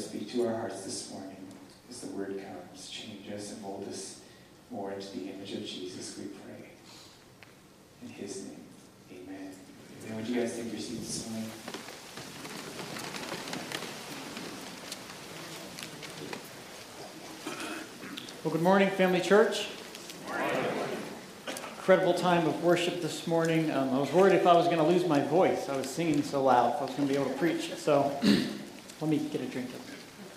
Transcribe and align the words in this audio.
speak 0.00 0.30
to 0.32 0.46
our 0.46 0.54
hearts 0.54 0.82
this 0.84 1.10
morning 1.12 1.36
as 1.88 2.00
the 2.00 2.16
word 2.16 2.28
comes. 2.28 2.88
Change 2.88 3.30
us 3.32 3.52
and 3.52 3.62
mold 3.62 3.86
us 3.88 4.20
more 4.70 4.92
into 4.92 5.18
the 5.18 5.28
image 5.30 5.52
of 5.52 5.66
Jesus, 5.66 6.16
we 6.16 6.26
pray. 6.26 6.70
In 8.02 8.08
his 8.08 8.44
name, 8.44 8.56
amen. 9.10 9.52
Amen. 10.04 10.16
Would 10.16 10.28
you 10.28 10.40
guys 10.40 10.56
take 10.56 10.72
your 10.72 10.80
seats 10.80 11.24
this 11.24 11.30
morning? 11.30 11.50
Well, 18.44 18.52
good 18.52 18.62
morning, 18.62 18.88
Family 18.90 19.20
Church. 19.20 19.66
Morning. 20.28 20.64
Incredible 21.76 22.14
time 22.14 22.46
of 22.46 22.62
worship 22.62 23.02
this 23.02 23.26
morning. 23.26 23.70
Um, 23.70 23.92
I 23.92 23.98
was 23.98 24.12
worried 24.12 24.34
if 24.34 24.46
I 24.46 24.54
was 24.54 24.66
going 24.66 24.78
to 24.78 24.86
lose 24.86 25.06
my 25.06 25.20
voice. 25.20 25.68
I 25.68 25.76
was 25.76 25.90
singing 25.90 26.22
so 26.22 26.44
loud, 26.44 26.74
if 26.74 26.80
I 26.80 26.84
was 26.84 26.94
going 26.94 27.08
to 27.08 27.14
be 27.14 27.20
able 27.20 27.30
to 27.30 27.38
preach. 27.38 27.74
So 27.74 28.16
let 29.00 29.10
me 29.10 29.18
get 29.18 29.40
a 29.40 29.46
drink 29.46 29.68
of 29.70 29.89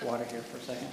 water 0.04 0.26
here 0.26 0.42
for 0.42 0.58
a 0.58 0.62
second. 0.62 0.88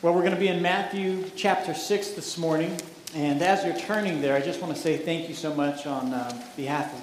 Well, 0.00 0.14
we're 0.14 0.22
going 0.22 0.34
to 0.34 0.40
be 0.40 0.48
in 0.48 0.62
Matthew 0.62 1.30
chapter 1.36 1.74
6 1.74 2.10
this 2.10 2.36
morning. 2.36 2.76
And 3.14 3.42
as 3.42 3.64
you're 3.64 3.78
turning 3.78 4.20
there, 4.20 4.34
I 4.34 4.40
just 4.40 4.60
want 4.60 4.74
to 4.74 4.80
say 4.80 4.96
thank 4.96 5.28
you 5.28 5.34
so 5.34 5.54
much 5.54 5.86
on 5.86 6.12
uh, 6.12 6.42
behalf 6.56 6.92
of 6.94 7.00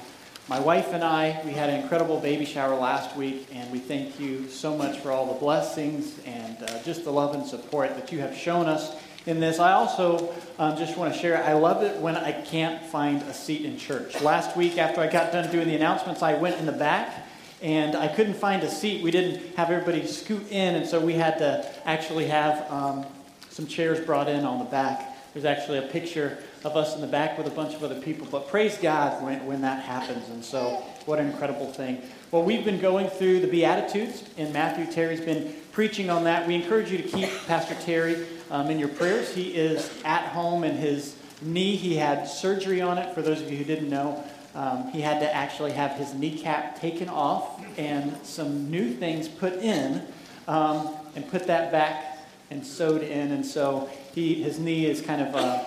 my 0.50 0.59
wife 0.59 0.94
and 0.94 1.04
I, 1.04 1.40
we 1.46 1.52
had 1.52 1.70
an 1.70 1.80
incredible 1.80 2.20
baby 2.20 2.44
shower 2.44 2.73
last 2.73 3.16
week, 3.16 3.48
and 3.53 3.72
we 3.72 3.78
thank 3.78 4.20
you 4.20 4.50
so 4.50 4.76
much 4.76 4.98
for 4.98 5.12
all 5.12 5.31
the 5.31 5.40
blessings 5.40 6.18
and 6.26 6.58
uh, 6.64 6.81
just 6.81 7.03
the 7.03 7.12
love 7.12 7.36
and 7.36 7.46
support 7.46 7.96
that 7.96 8.12
you 8.12 8.20
have 8.22 8.36
shown 8.36 8.66
us 8.66 8.96
in 9.30 9.39
this. 9.39 9.59
I 9.59 9.73
also 9.73 10.33
um, 10.58 10.75
just 10.75 10.97
want 10.97 11.13
to 11.13 11.19
share, 11.19 11.44
I 11.44 11.53
love 11.53 11.83
it 11.83 12.02
when 12.02 12.17
I 12.17 12.31
can't 12.31 12.83
find 12.83 13.22
a 13.22 13.33
seat 13.33 13.63
in 13.63 13.77
church. 13.77 14.19
Last 14.22 14.58
week, 14.58 14.77
after 14.77 15.02
I 15.02 15.08
got 15.08 15.31
done 15.31 15.49
doing 15.52 15.67
the 15.67 15.75
announcements, 15.75 16.23
I 16.23 16.33
went 16.33 16.59
in 16.59 16.66
the 16.66 16.72
back 16.72 17.27
and 17.61 17.95
I 17.95 18.07
couldn't 18.07 18.34
find 18.34 18.63
a 18.63 18.69
seat. 18.69 19.03
We 19.03 19.12
didn't 19.12 19.56
have 19.56 19.69
everybody 19.69 20.06
scoot 20.07 20.50
in, 20.51 20.75
and 20.75 20.88
so 20.88 21.00
we 21.00 21.13
had 21.13 21.38
to 21.39 21.69
actually 21.85 22.25
have 22.28 22.69
um, 22.72 23.06
some 23.50 23.68
chairs 23.68 24.00
brought 24.03 24.29
in 24.29 24.45
on 24.45 24.59
the 24.59 24.66
back. 24.66 25.16
There's 25.34 25.45
actually 25.45 25.78
a 25.78 25.84
picture 25.84 26.39
of 26.63 26.75
us 26.75 26.95
in 26.95 27.01
the 27.01 27.07
back 27.07 27.38
with 27.38 27.47
a 27.47 27.51
bunch 27.51 27.75
of 27.75 27.84
other 27.84 28.00
people. 28.00 28.28
But 28.31 28.47
praise 28.47 28.78
God 28.78 29.22
when, 29.23 29.45
when 29.45 29.62
that 29.62 29.84
happens. 29.84 30.29
And 30.29 30.44
so, 30.44 30.84
what 31.06 31.19
an 31.19 31.28
incredible 31.28 31.72
thing. 31.72 32.01
Well, 32.31 32.44
we've 32.44 32.66
been 32.66 32.79
going 32.79 33.09
through 33.09 33.41
the 33.41 33.47
Beatitudes, 33.47 34.23
and 34.38 34.51
Matthew 34.53 34.91
Terry's 34.91 35.22
been 35.22 35.53
preaching 35.72 36.09
on 36.09 36.23
that. 36.23 36.47
We 36.47 36.56
encourage 36.56 36.91
you 36.91 36.97
to 36.97 37.03
keep 37.03 37.29
Pastor 37.45 37.75
Terry 37.75 38.25
um, 38.50 38.70
in 38.70 38.80
your 38.80 38.90
prayers. 38.90 39.34
He 39.34 39.50
is 39.56 39.92
at 40.04 40.30
home 40.30 40.64
in 40.64 40.76
his 40.76 41.16
knee. 41.42 41.76
He 41.76 41.96
had 41.96 42.26
surgery 42.26 42.82
on 42.82 42.98
it, 42.98 43.14
for 43.14 43.22
those 43.22 43.42
of 43.42 43.52
you 43.52 43.58
who 43.58 43.64
didn't 43.64 43.90
know. 43.90 44.24
Um, 44.56 44.90
he 44.92 45.02
had 45.02 45.20
to 45.20 45.34
actually 45.34 45.72
have 45.74 45.92
his 45.92 46.14
kneecap 46.14 46.80
taken 46.80 47.08
off 47.08 47.64
and 47.78 48.18
some 48.26 48.70
new 48.70 48.92
things 48.92 49.28
put 49.28 49.54
in 49.54 50.02
um, 50.48 50.96
and 51.16 51.30
put 51.30 51.46
that 51.48 51.72
back 51.72 52.18
and 52.50 52.66
sewed 52.66 53.04
in. 53.04 53.32
And 53.32 53.46
so 53.46 53.90
he, 54.14 54.42
his 54.42 54.60
knee 54.60 54.86
is 54.86 55.02
kind 55.02 55.22
of. 55.22 55.36
Uh, 55.36 55.64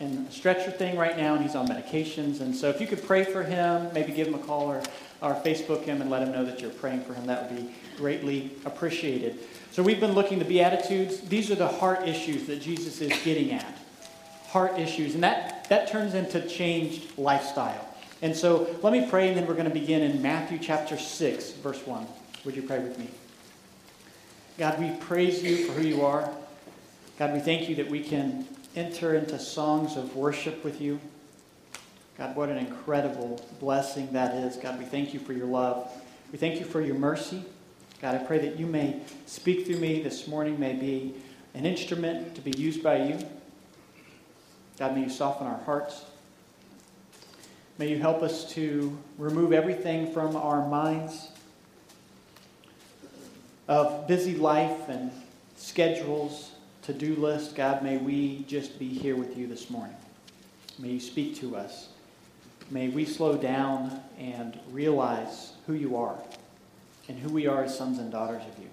in 0.00 0.26
a 0.28 0.32
stretcher 0.32 0.70
thing 0.70 0.96
right 0.96 1.16
now, 1.16 1.34
and 1.34 1.42
he's 1.42 1.54
on 1.54 1.68
medications. 1.68 2.40
And 2.40 2.54
so 2.54 2.68
if 2.68 2.80
you 2.80 2.86
could 2.86 3.02
pray 3.04 3.24
for 3.24 3.42
him, 3.42 3.88
maybe 3.92 4.12
give 4.12 4.26
him 4.26 4.34
a 4.34 4.38
call 4.38 4.70
or, 4.70 4.82
or 5.22 5.34
Facebook 5.36 5.84
him 5.84 6.00
and 6.00 6.10
let 6.10 6.22
him 6.22 6.32
know 6.32 6.44
that 6.44 6.60
you're 6.60 6.70
praying 6.70 7.02
for 7.02 7.14
him, 7.14 7.26
that 7.26 7.50
would 7.50 7.56
be 7.56 7.74
greatly 7.96 8.50
appreciated. 8.64 9.38
So 9.72 9.82
we've 9.82 10.00
been 10.00 10.12
looking 10.12 10.38
the 10.38 10.44
Beatitudes. 10.44 11.20
These 11.20 11.50
are 11.50 11.56
the 11.56 11.68
heart 11.68 12.06
issues 12.06 12.46
that 12.46 12.60
Jesus 12.60 13.00
is 13.00 13.12
getting 13.24 13.52
at. 13.52 13.78
Heart 14.48 14.78
issues. 14.78 15.14
And 15.14 15.24
that, 15.24 15.68
that 15.68 15.90
turns 15.90 16.14
into 16.14 16.46
changed 16.46 17.18
lifestyle. 17.18 17.88
And 18.22 18.36
so 18.36 18.74
let 18.82 18.92
me 18.92 19.08
pray, 19.10 19.28
and 19.28 19.36
then 19.36 19.46
we're 19.46 19.54
going 19.54 19.68
to 19.68 19.74
begin 19.74 20.02
in 20.02 20.22
Matthew 20.22 20.58
chapter 20.58 20.96
6, 20.96 21.50
verse 21.54 21.84
1. 21.86 22.06
Would 22.44 22.56
you 22.56 22.62
pray 22.62 22.78
with 22.78 22.98
me? 22.98 23.08
God, 24.56 24.78
we 24.78 24.90
praise 25.00 25.42
you 25.42 25.66
for 25.66 25.72
who 25.72 25.86
you 25.86 26.04
are. 26.04 26.32
God, 27.18 27.32
we 27.32 27.40
thank 27.40 27.68
you 27.68 27.74
that 27.76 27.90
we 27.90 28.00
can 28.00 28.46
enter 28.76 29.14
into 29.14 29.38
songs 29.38 29.96
of 29.96 30.16
worship 30.16 30.64
with 30.64 30.80
you. 30.80 31.00
God, 32.16 32.36
what 32.36 32.48
an 32.48 32.58
incredible 32.58 33.44
blessing 33.58 34.12
that 34.12 34.34
is. 34.34 34.56
God, 34.56 34.78
we 34.78 34.84
thank 34.84 35.12
you 35.12 35.20
for 35.20 35.32
your 35.32 35.46
love. 35.46 35.90
We 36.30 36.38
thank 36.38 36.60
you 36.60 36.64
for 36.64 36.80
your 36.80 36.94
mercy. 36.94 37.44
God, 38.02 38.14
I 38.14 38.18
pray 38.18 38.38
that 38.38 38.58
you 38.58 38.66
may 38.66 39.00
speak 39.26 39.66
through 39.66 39.78
me 39.78 40.02
this 40.02 40.26
morning, 40.26 40.58
may 40.58 40.74
be 40.74 41.14
an 41.54 41.64
instrument 41.64 42.34
to 42.34 42.40
be 42.40 42.50
used 42.58 42.82
by 42.82 42.96
you. 42.96 43.18
God, 44.78 44.94
may 44.94 45.04
you 45.04 45.10
soften 45.10 45.46
our 45.46 45.62
hearts. 45.64 46.04
May 47.78 47.88
you 47.88 47.98
help 47.98 48.22
us 48.22 48.52
to 48.54 48.96
remove 49.18 49.52
everything 49.52 50.12
from 50.12 50.36
our 50.36 50.68
minds 50.68 51.30
of 53.68 54.06
busy 54.06 54.34
life 54.34 54.88
and 54.88 55.10
schedules 55.56 56.52
to 56.82 56.92
do 56.92 57.14
list, 57.16 57.56
God, 57.56 57.82
may 57.82 57.96
we 57.96 58.44
just 58.46 58.78
be 58.78 58.88
here 58.88 59.16
with 59.16 59.38
you 59.38 59.46
this 59.46 59.70
morning. 59.70 59.96
May 60.78 60.90
you 60.90 61.00
speak 61.00 61.36
to 61.36 61.56
us. 61.56 61.88
May 62.70 62.88
we 62.88 63.06
slow 63.06 63.36
down 63.36 64.02
and 64.18 64.58
realize 64.70 65.52
who 65.66 65.72
you 65.72 65.96
are 65.96 66.18
and 67.08 67.18
who 67.18 67.28
we 67.30 67.46
are 67.46 67.64
as 67.64 67.76
sons 67.76 67.98
and 67.98 68.10
daughters 68.10 68.42
of 68.42 68.58
you. 68.62 68.68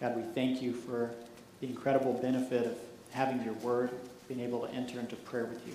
God, 0.00 0.16
we 0.16 0.22
thank 0.34 0.60
you 0.60 0.72
for 0.72 1.10
the 1.60 1.66
incredible 1.66 2.14
benefit 2.14 2.66
of 2.66 2.76
having 3.12 3.42
your 3.44 3.54
word, 3.54 3.90
being 4.28 4.40
able 4.40 4.66
to 4.66 4.72
enter 4.74 4.98
into 4.98 5.16
prayer 5.16 5.44
with 5.44 5.66
you. 5.66 5.74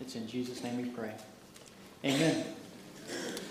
It's 0.00 0.14
in 0.14 0.28
Jesus' 0.28 0.62
name 0.62 0.76
we 0.76 0.88
pray. 0.90 1.12
Amen. 2.04 2.44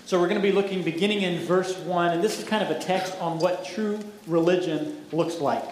So 0.06 0.18
we're 0.18 0.28
going 0.28 0.40
to 0.40 0.46
be 0.46 0.52
looking 0.52 0.82
beginning 0.82 1.22
in 1.22 1.40
verse 1.40 1.76
1, 1.76 2.12
and 2.12 2.22
this 2.22 2.38
is 2.38 2.48
kind 2.48 2.62
of 2.62 2.70
a 2.70 2.78
text 2.78 3.14
on 3.20 3.38
what 3.38 3.64
true 3.64 3.98
religion 4.26 5.04
looks 5.12 5.40
like. 5.40 5.64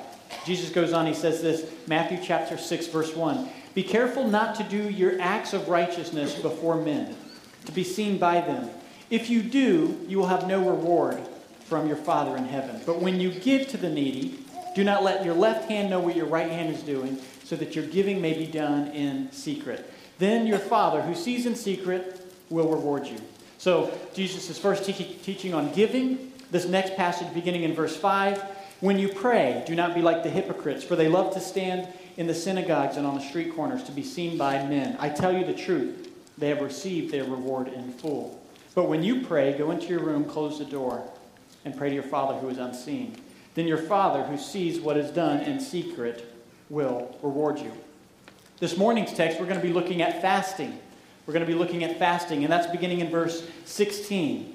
Jesus 0.44 0.70
goes 0.70 0.92
on, 0.92 1.06
he 1.06 1.14
says 1.14 1.40
this, 1.40 1.70
Matthew 1.86 2.18
chapter 2.22 2.58
6, 2.58 2.88
verse 2.88 3.14
1. 3.14 3.48
Be 3.74 3.82
careful 3.82 4.26
not 4.26 4.54
to 4.56 4.64
do 4.64 4.90
your 4.90 5.20
acts 5.20 5.52
of 5.52 5.68
righteousness 5.68 6.34
before 6.34 6.76
men, 6.76 7.16
to 7.64 7.72
be 7.72 7.84
seen 7.84 8.18
by 8.18 8.40
them. 8.40 8.70
If 9.08 9.30
you 9.30 9.42
do, 9.42 9.98
you 10.08 10.18
will 10.18 10.26
have 10.26 10.48
no 10.48 10.68
reward 10.68 11.22
from 11.68 11.86
your 11.86 11.96
Father 11.96 12.36
in 12.36 12.44
heaven. 12.44 12.80
But 12.86 13.00
when 13.00 13.20
you 13.20 13.30
give 13.30 13.68
to 13.68 13.76
the 13.76 13.88
needy, 13.88 14.38
do 14.74 14.84
not 14.84 15.02
let 15.02 15.24
your 15.24 15.34
left 15.34 15.68
hand 15.68 15.90
know 15.90 16.00
what 16.00 16.16
your 16.16 16.26
right 16.26 16.50
hand 16.50 16.74
is 16.74 16.82
doing, 16.82 17.18
so 17.44 17.56
that 17.56 17.74
your 17.74 17.86
giving 17.86 18.20
may 18.20 18.34
be 18.34 18.46
done 18.46 18.88
in 18.88 19.30
secret. 19.32 19.90
Then 20.18 20.46
your 20.46 20.58
Father, 20.58 21.02
who 21.02 21.14
sees 21.14 21.46
in 21.46 21.54
secret, 21.54 22.20
will 22.50 22.68
reward 22.68 23.06
you. 23.06 23.18
So 23.58 23.92
Jesus 24.14 24.48
is 24.50 24.58
first 24.58 24.84
te- 24.84 25.18
teaching 25.22 25.54
on 25.54 25.72
giving. 25.72 26.32
This 26.50 26.66
next 26.66 26.94
passage, 26.94 27.32
beginning 27.34 27.64
in 27.64 27.74
verse 27.74 27.96
5, 27.96 28.40
when 28.80 28.98
you 28.98 29.08
pray, 29.08 29.64
do 29.66 29.74
not 29.74 29.94
be 29.94 30.02
like 30.02 30.22
the 30.22 30.30
hypocrites, 30.30 30.84
for 30.84 30.96
they 30.96 31.08
love 31.08 31.32
to 31.34 31.40
stand 31.40 31.88
in 32.16 32.26
the 32.26 32.34
synagogues 32.34 32.96
and 32.96 33.06
on 33.06 33.14
the 33.14 33.20
street 33.20 33.54
corners 33.54 33.82
to 33.84 33.92
be 33.92 34.02
seen 34.02 34.38
by 34.38 34.64
men. 34.66 34.96
I 35.00 35.08
tell 35.08 35.32
you 35.32 35.44
the 35.44 35.54
truth, 35.54 36.10
they 36.38 36.48
have 36.48 36.60
received 36.60 37.12
their 37.12 37.24
reward 37.24 37.68
in 37.68 37.92
full. 37.94 38.40
But 38.74 38.88
when 38.88 39.02
you 39.02 39.24
pray, 39.26 39.56
go 39.56 39.70
into 39.70 39.86
your 39.86 40.00
room, 40.00 40.24
close 40.24 40.58
the 40.58 40.66
door, 40.66 41.02
and 41.66 41.76
pray 41.76 41.88
to 41.88 41.94
your 41.94 42.04
Father 42.04 42.38
who 42.38 42.48
is 42.48 42.58
unseen. 42.58 43.16
Then 43.54 43.66
your 43.66 43.76
Father 43.76 44.22
who 44.22 44.38
sees 44.38 44.80
what 44.80 44.96
is 44.96 45.10
done 45.10 45.40
in 45.40 45.60
secret 45.60 46.32
will 46.70 47.18
reward 47.22 47.58
you. 47.58 47.72
This 48.60 48.76
morning's 48.76 49.12
text, 49.12 49.38
we're 49.38 49.46
going 49.46 49.60
to 49.60 49.66
be 49.66 49.72
looking 49.72 50.00
at 50.00 50.22
fasting. 50.22 50.78
We're 51.26 51.34
going 51.34 51.44
to 51.44 51.52
be 51.52 51.58
looking 51.58 51.82
at 51.82 51.98
fasting, 51.98 52.44
and 52.44 52.52
that's 52.52 52.68
beginning 52.68 53.00
in 53.00 53.10
verse 53.10 53.46
16. 53.64 54.54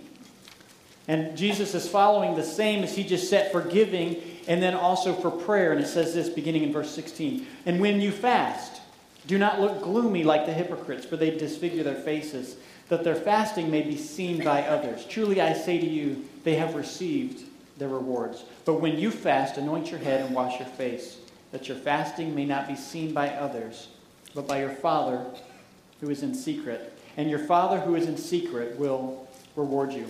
And 1.08 1.36
Jesus 1.36 1.76
is 1.76 1.88
following 1.88 2.36
the 2.36 2.44
same 2.44 2.84
as 2.84 2.96
he 2.96 3.04
just 3.04 3.30
set 3.30 3.52
for 3.52 3.62
giving 3.62 4.22
and 4.48 4.64
then 4.64 4.74
also 4.74 5.14
for 5.14 5.30
prayer. 5.30 5.74
And 5.74 5.82
it 5.82 5.88
says 5.88 6.14
this 6.14 6.30
beginning 6.30 6.64
in 6.64 6.72
verse 6.72 6.90
16. 6.92 7.46
And 7.66 7.82
when 7.82 8.00
you 8.00 8.12
fast, 8.12 8.82
do 9.28 9.38
not 9.38 9.60
look 9.60 9.84
gloomy 9.84 10.24
like 10.24 10.46
the 10.46 10.54
hypocrites, 10.54 11.06
for 11.06 11.18
they 11.18 11.32
disfigure 11.32 11.84
their 11.84 11.96
faces, 11.96 12.56
that 12.88 13.04
their 13.04 13.16
fasting 13.16 13.70
may 13.70 13.82
be 13.82 13.98
seen 13.98 14.44
by 14.44 14.64
others. 14.64 15.06
Truly 15.06 15.42
I 15.42 15.54
say 15.54 15.78
to 15.78 15.86
you, 15.86 16.26
they 16.44 16.56
have 16.56 16.76
received 16.76 17.46
their 17.78 17.90
rewards. 17.90 18.44
But 18.66 18.76
when 18.76 19.00
you 19.00 19.12
fast, 19.12 19.58
anoint 19.58 19.90
your 19.90 20.00
head 20.00 20.26
and 20.26 20.36
wash 20.36 20.60
your 20.60 20.70
face, 20.70 21.18
that 21.52 21.68
your 21.68 21.78
fasting 21.78 22.36
may 22.36 22.46
not 22.46 22.68
be 22.68 22.76
seen 22.76 23.14
by 23.14 23.30
others, 23.30 23.90
but 24.34 24.48
by 24.48 24.60
your 24.60 24.70
Father 24.70 25.26
who 26.00 26.10
is 26.10 26.24
in 26.24 26.34
secret. 26.34 26.98
And 27.18 27.30
your 27.30 27.40
Father 27.40 27.80
who 27.80 27.96
is 27.96 28.08
in 28.08 28.18
secret 28.18 28.78
will 28.78 29.28
reward 29.56 29.94
you. 29.94 30.06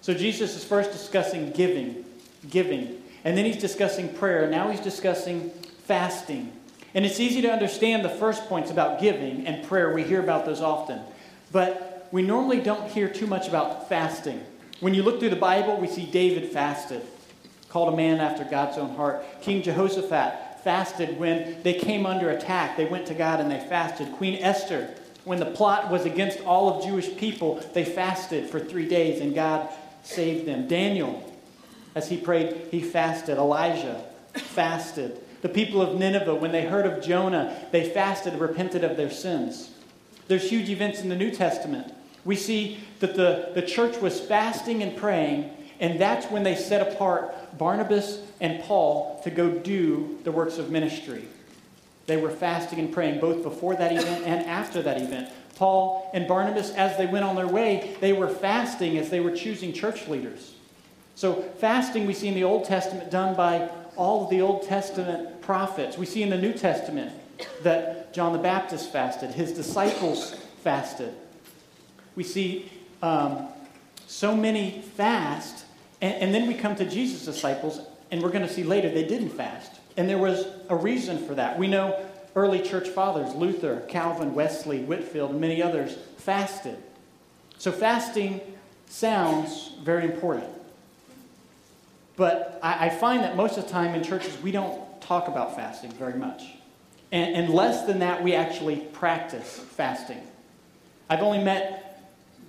So 0.00 0.12
Jesus 0.12 0.56
is 0.56 0.64
first 0.64 0.92
discussing 0.92 1.52
giving, 1.52 2.04
giving, 2.50 3.02
and 3.24 3.38
then 3.38 3.44
he's 3.44 3.56
discussing 3.56 4.12
prayer. 4.14 4.50
Now 4.50 4.70
he's 4.70 4.80
discussing 4.80 5.50
fasting. 5.84 6.52
And 6.94 7.06
it's 7.06 7.20
easy 7.20 7.40
to 7.42 7.52
understand 7.52 8.04
the 8.04 8.10
first 8.10 8.46
points 8.48 8.70
about 8.70 9.00
giving 9.00 9.46
and 9.46 9.66
prayer. 9.66 9.94
We 9.94 10.02
hear 10.02 10.20
about 10.20 10.44
those 10.44 10.60
often. 10.60 11.00
But 11.52 12.08
we 12.10 12.22
normally 12.22 12.60
don't 12.60 12.90
hear 12.90 13.08
too 13.08 13.26
much 13.26 13.48
about 13.48 13.88
fasting. 13.88 14.44
When 14.82 14.94
you 14.94 15.04
look 15.04 15.20
through 15.20 15.30
the 15.30 15.36
Bible, 15.36 15.76
we 15.76 15.86
see 15.86 16.06
David 16.06 16.50
fasted, 16.50 17.02
called 17.68 17.94
a 17.94 17.96
man 17.96 18.18
after 18.18 18.42
God's 18.42 18.78
own 18.78 18.96
heart. 18.96 19.24
King 19.40 19.62
Jehoshaphat 19.62 20.64
fasted 20.64 21.20
when 21.20 21.62
they 21.62 21.74
came 21.74 22.04
under 22.04 22.30
attack. 22.30 22.76
They 22.76 22.86
went 22.86 23.06
to 23.06 23.14
God 23.14 23.38
and 23.38 23.48
they 23.48 23.60
fasted. 23.60 24.10
Queen 24.14 24.42
Esther, 24.42 24.92
when 25.22 25.38
the 25.38 25.46
plot 25.46 25.88
was 25.88 26.04
against 26.04 26.40
all 26.40 26.68
of 26.68 26.84
Jewish 26.84 27.16
people, 27.16 27.64
they 27.74 27.84
fasted 27.84 28.50
for 28.50 28.58
three 28.58 28.88
days 28.88 29.20
and 29.20 29.36
God 29.36 29.68
saved 30.02 30.48
them. 30.48 30.66
Daniel, 30.66 31.32
as 31.94 32.08
he 32.08 32.16
prayed, 32.16 32.66
he 32.72 32.80
fasted. 32.80 33.38
Elijah 33.38 34.04
fasted. 34.34 35.20
The 35.42 35.48
people 35.48 35.80
of 35.80 35.96
Nineveh, 35.96 36.34
when 36.34 36.50
they 36.50 36.66
heard 36.66 36.86
of 36.86 37.04
Jonah, 37.04 37.56
they 37.70 37.88
fasted 37.88 38.32
and 38.32 38.42
repented 38.42 38.82
of 38.82 38.96
their 38.96 39.12
sins. 39.12 39.70
There's 40.26 40.50
huge 40.50 40.70
events 40.70 41.02
in 41.02 41.08
the 41.08 41.14
New 41.14 41.30
Testament. 41.30 41.94
We 42.24 42.36
see 42.36 42.78
that 43.00 43.14
the, 43.16 43.50
the 43.54 43.62
church 43.62 44.00
was 44.00 44.20
fasting 44.20 44.82
and 44.82 44.96
praying, 44.96 45.50
and 45.80 46.00
that's 46.00 46.26
when 46.26 46.42
they 46.42 46.54
set 46.54 46.92
apart 46.92 47.58
Barnabas 47.58 48.20
and 48.40 48.62
Paul 48.62 49.20
to 49.24 49.30
go 49.30 49.50
do 49.50 50.18
the 50.24 50.32
works 50.32 50.58
of 50.58 50.70
ministry. 50.70 51.24
They 52.06 52.16
were 52.16 52.30
fasting 52.30 52.78
and 52.78 52.92
praying 52.92 53.20
both 53.20 53.42
before 53.42 53.74
that 53.76 53.92
event 53.92 54.24
and 54.26 54.46
after 54.46 54.82
that 54.82 55.00
event. 55.00 55.30
Paul 55.56 56.10
and 56.14 56.26
Barnabas, 56.26 56.72
as 56.72 56.96
they 56.96 57.06
went 57.06 57.24
on 57.24 57.36
their 57.36 57.46
way, 57.46 57.96
they 58.00 58.12
were 58.12 58.28
fasting 58.28 58.98
as 58.98 59.10
they 59.10 59.20
were 59.20 59.30
choosing 59.30 59.72
church 59.72 60.08
leaders. 60.08 60.54
So, 61.14 61.42
fasting 61.58 62.06
we 62.06 62.14
see 62.14 62.28
in 62.28 62.34
the 62.34 62.44
Old 62.44 62.64
Testament 62.64 63.10
done 63.10 63.36
by 63.36 63.68
all 63.96 64.24
of 64.24 64.30
the 64.30 64.40
Old 64.40 64.62
Testament 64.62 65.40
prophets. 65.42 65.98
We 65.98 66.06
see 66.06 66.22
in 66.22 66.30
the 66.30 66.38
New 66.38 66.54
Testament 66.54 67.12
that 67.62 68.14
John 68.14 68.32
the 68.32 68.38
Baptist 68.38 68.90
fasted, 68.90 69.30
his 69.30 69.52
disciples 69.52 70.34
fasted. 70.62 71.14
We 72.14 72.24
see 72.24 72.70
um, 73.02 73.48
so 74.06 74.36
many 74.36 74.82
fast, 74.96 75.64
and, 76.00 76.14
and 76.14 76.34
then 76.34 76.46
we 76.46 76.54
come 76.54 76.76
to 76.76 76.84
Jesus' 76.84 77.24
disciples, 77.24 77.80
and 78.10 78.22
we're 78.22 78.30
going 78.30 78.46
to 78.46 78.52
see 78.52 78.62
later 78.62 78.90
they 78.90 79.06
didn't 79.06 79.30
fast. 79.30 79.80
And 79.96 80.08
there 80.08 80.18
was 80.18 80.46
a 80.68 80.76
reason 80.76 81.26
for 81.26 81.34
that. 81.34 81.58
We 81.58 81.66
know 81.66 82.04
early 82.34 82.60
church 82.62 82.88
fathers, 82.88 83.34
Luther, 83.34 83.80
Calvin, 83.88 84.34
Wesley, 84.34 84.82
Whitefield, 84.84 85.32
and 85.32 85.40
many 85.40 85.62
others, 85.62 85.96
fasted. 86.18 86.76
So 87.58 87.72
fasting 87.72 88.40
sounds 88.86 89.72
very 89.82 90.04
important. 90.04 90.50
But 92.16 92.58
I, 92.62 92.86
I, 92.86 92.90
find 92.90 93.22
that 93.24 93.36
most 93.36 93.56
of 93.56 93.64
the 93.64 93.70
time 93.70 93.94
in 93.94 94.02
churches, 94.02 94.36
we 94.42 94.50
don't 94.50 95.00
talk 95.00 95.28
about 95.28 95.56
fasting 95.56 95.92
very 95.92 96.14
much. 96.14 96.42
And, 97.10 97.34
and 97.34 97.54
less 97.54 97.86
than 97.86 98.00
that, 98.00 98.22
we 98.22 98.34
actually 98.34 98.76
practice 98.76 99.58
fasting. 99.58 100.20
I've 101.08 101.20
only 101.20 101.42
met 101.42 101.91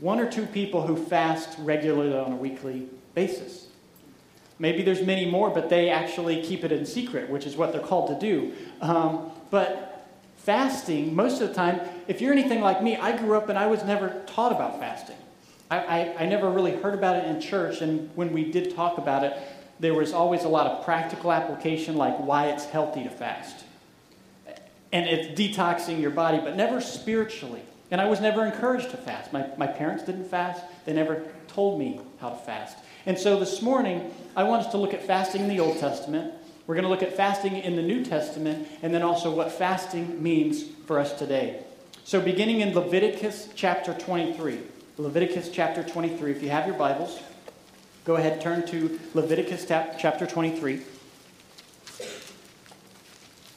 one 0.04 0.20
or 0.20 0.30
two 0.30 0.46
people 0.46 0.86
who 0.86 0.98
fast 0.98 1.58
regularly 1.60 2.14
on 2.14 2.34
a 2.34 2.36
weekly 2.36 2.90
basis. 3.16 3.68
Maybe 4.60 4.84
there's 4.84 5.02
many 5.02 5.26
more, 5.26 5.50
but 5.50 5.70
they 5.70 5.90
actually 5.90 6.44
keep 6.44 6.66
it 6.66 6.74
in 6.74 6.86
secret, 6.86 7.30
which 7.30 7.46
is 7.46 7.56
what 7.56 7.72
they're 7.72 7.82
called 7.82 8.10
to 8.10 8.20
do. 8.20 8.52
Um, 8.82 9.32
but 9.50 10.06
fasting, 10.36 11.16
most 11.16 11.42
of 11.42 11.48
the 11.48 11.56
time, 11.56 11.80
if 12.10 12.20
you're 12.20 12.34
anything 12.34 12.60
like 12.60 12.84
me, 12.84 12.98
I 12.98 13.18
grew 13.18 13.38
up 13.38 13.48
and 13.48 13.58
I 13.58 13.68
was 13.68 13.86
never 13.86 14.22
taught 14.28 14.52
about 14.52 14.78
fasting. 14.78 15.16
I, 15.72 15.78
I, 15.78 16.16
I 16.24 16.26
never 16.26 16.50
really 16.50 16.76
heard 16.76 16.96
about 16.96 17.16
it 17.16 17.26
in 17.26 17.40
church, 17.40 17.80
and 17.80 18.10
when 18.14 18.34
we 18.34 18.52
did 18.52 18.76
talk 18.76 18.98
about 18.98 19.24
it, 19.24 19.38
there 19.80 19.94
was 19.94 20.12
always 20.12 20.44
a 20.44 20.50
lot 20.50 20.68
of 20.68 20.84
practical 20.84 21.32
application, 21.32 21.96
like 21.96 22.18
why 22.20 22.48
it's 22.48 22.66
healthy 22.66 23.04
to 23.04 23.10
fast. 23.10 23.64
And 24.92 25.08
it's 25.08 25.40
detoxing 25.40 26.02
your 26.02 26.12
body, 26.12 26.40
but 26.40 26.58
never 26.58 26.82
spiritually. 26.82 27.64
And 27.94 28.02
I 28.02 28.06
was 28.06 28.20
never 28.20 28.44
encouraged 28.44 28.90
to 28.90 28.98
fast. 28.98 29.32
My, 29.32 29.46
my 29.56 29.68
parents 29.68 30.04
didn't 30.04 30.26
fast, 30.26 30.64
they 30.86 30.94
never 30.94 31.24
told 31.48 31.78
me 31.78 32.02
how 32.20 32.32
to 32.32 32.36
fast. 32.36 32.76
And 33.06 33.20
so 33.20 33.40
this 33.40 33.62
morning, 33.62 34.12
I 34.36 34.44
want 34.46 34.66
us 34.66 34.72
to 34.72 34.78
look 34.78 34.96
at 34.96 35.06
fasting 35.06 35.44
in 35.44 35.48
the 35.48 35.60
Old 35.60 35.78
Testament. 35.78 36.34
We're 36.66 36.74
going 36.74 36.86
to 36.86 36.90
look 36.90 37.04
at 37.04 37.16
fasting 37.16 37.56
in 37.56 37.76
the 37.76 37.84
New 37.84 38.04
Testament, 38.04 38.68
and 38.82 38.92
then 38.92 39.04
also 39.04 39.30
what 39.30 39.52
fasting 39.52 40.24
means 40.24 40.64
for 40.88 40.98
us 41.00 41.14
today. 41.14 41.64
So, 42.04 42.20
beginning 42.20 42.62
in 42.62 42.74
Leviticus 42.74 43.50
chapter 43.54 43.94
23. 43.94 44.58
Leviticus 44.98 45.52
chapter 45.52 45.84
23. 45.84 46.32
If 46.32 46.42
you 46.42 46.50
have 46.50 46.66
your 46.66 46.76
Bibles, 46.76 47.20
Go 48.06 48.18
ahead, 48.18 48.42
turn 48.42 48.66
to 48.68 49.00
Leviticus 49.14 49.66
chapter 49.66 50.28
23. 50.28 50.82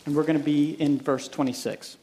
And 0.04 0.14
we're 0.14 0.22
going 0.22 0.38
to 0.38 0.44
be 0.44 0.70
in 0.80 1.00
verse 1.00 1.26
26. 1.26 1.96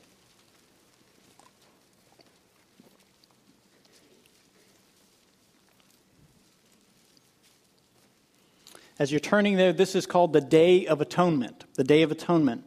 As 9.00 9.12
you're 9.12 9.19
turning 9.19 9.57
there, 9.57 9.74
this 9.74 9.95
is 9.95 10.06
called 10.06 10.34
the 10.34 10.42
Day 10.42 10.86
of 10.86 11.01
Atonement. 11.01 11.66
The 11.75 11.84
Day 11.84 12.04
of 12.04 12.12
Atonement. 12.12 12.63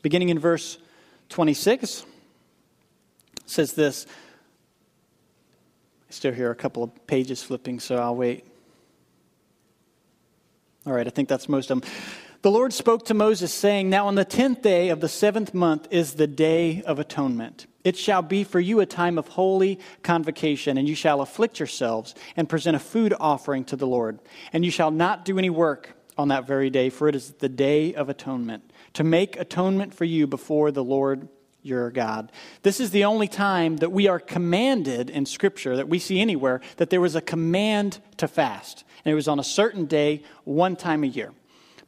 Beginning 0.00 0.30
in 0.30 0.38
verse 0.38 0.78
26, 1.28 2.04
says 3.46 3.74
this. 3.74 4.06
I 6.08 6.12
still 6.12 6.32
hear 6.32 6.50
a 6.50 6.54
couple 6.54 6.82
of 6.82 7.06
pages 7.06 7.42
flipping, 7.42 7.78
so 7.78 7.96
I'll 7.96 8.16
wait. 8.16 8.46
All 10.86 10.92
right, 10.92 11.06
I 11.06 11.10
think 11.10 11.28
that's 11.28 11.48
most 11.48 11.70
of 11.70 11.80
them. 11.80 11.90
The 12.42 12.50
Lord 12.50 12.72
spoke 12.72 13.04
to 13.06 13.14
Moses, 13.14 13.54
saying, 13.54 13.88
Now 13.88 14.08
on 14.08 14.16
the 14.16 14.24
tenth 14.24 14.62
day 14.62 14.88
of 14.88 15.00
the 15.00 15.08
seventh 15.08 15.54
month 15.54 15.86
is 15.90 16.14
the 16.14 16.26
day 16.26 16.82
of 16.82 16.98
atonement. 16.98 17.66
It 17.84 17.96
shall 17.96 18.22
be 18.22 18.44
for 18.44 18.60
you 18.60 18.80
a 18.80 18.86
time 18.86 19.18
of 19.18 19.28
holy 19.28 19.78
convocation, 20.02 20.78
and 20.78 20.88
you 20.88 20.94
shall 20.94 21.20
afflict 21.20 21.58
yourselves 21.58 22.14
and 22.36 22.48
present 22.48 22.76
a 22.76 22.80
food 22.80 23.14
offering 23.18 23.64
to 23.66 23.76
the 23.76 23.86
Lord. 23.86 24.18
And 24.52 24.64
you 24.64 24.70
shall 24.70 24.90
not 24.90 25.24
do 25.24 25.38
any 25.38 25.50
work 25.50 25.96
on 26.16 26.28
that 26.28 26.46
very 26.46 26.70
day, 26.70 26.90
for 26.90 27.08
it 27.08 27.14
is 27.14 27.32
the 27.32 27.48
day 27.48 27.94
of 27.94 28.08
atonement, 28.08 28.70
to 28.94 29.04
make 29.04 29.38
atonement 29.38 29.94
for 29.94 30.04
you 30.04 30.26
before 30.26 30.70
the 30.70 30.84
Lord 30.84 31.28
your 31.62 31.90
God. 31.90 32.32
This 32.62 32.80
is 32.80 32.90
the 32.90 33.04
only 33.04 33.28
time 33.28 33.76
that 33.78 33.92
we 33.92 34.08
are 34.08 34.18
commanded 34.18 35.10
in 35.10 35.26
Scripture, 35.26 35.76
that 35.76 35.88
we 35.88 35.98
see 35.98 36.20
anywhere, 36.20 36.60
that 36.76 36.90
there 36.90 37.00
was 37.00 37.14
a 37.14 37.20
command 37.20 38.00
to 38.16 38.26
fast 38.26 38.84
and 39.04 39.12
it 39.12 39.14
was 39.14 39.28
on 39.28 39.38
a 39.38 39.44
certain 39.44 39.86
day, 39.86 40.22
one 40.44 40.76
time 40.76 41.04
a 41.04 41.08
year. 41.08 41.32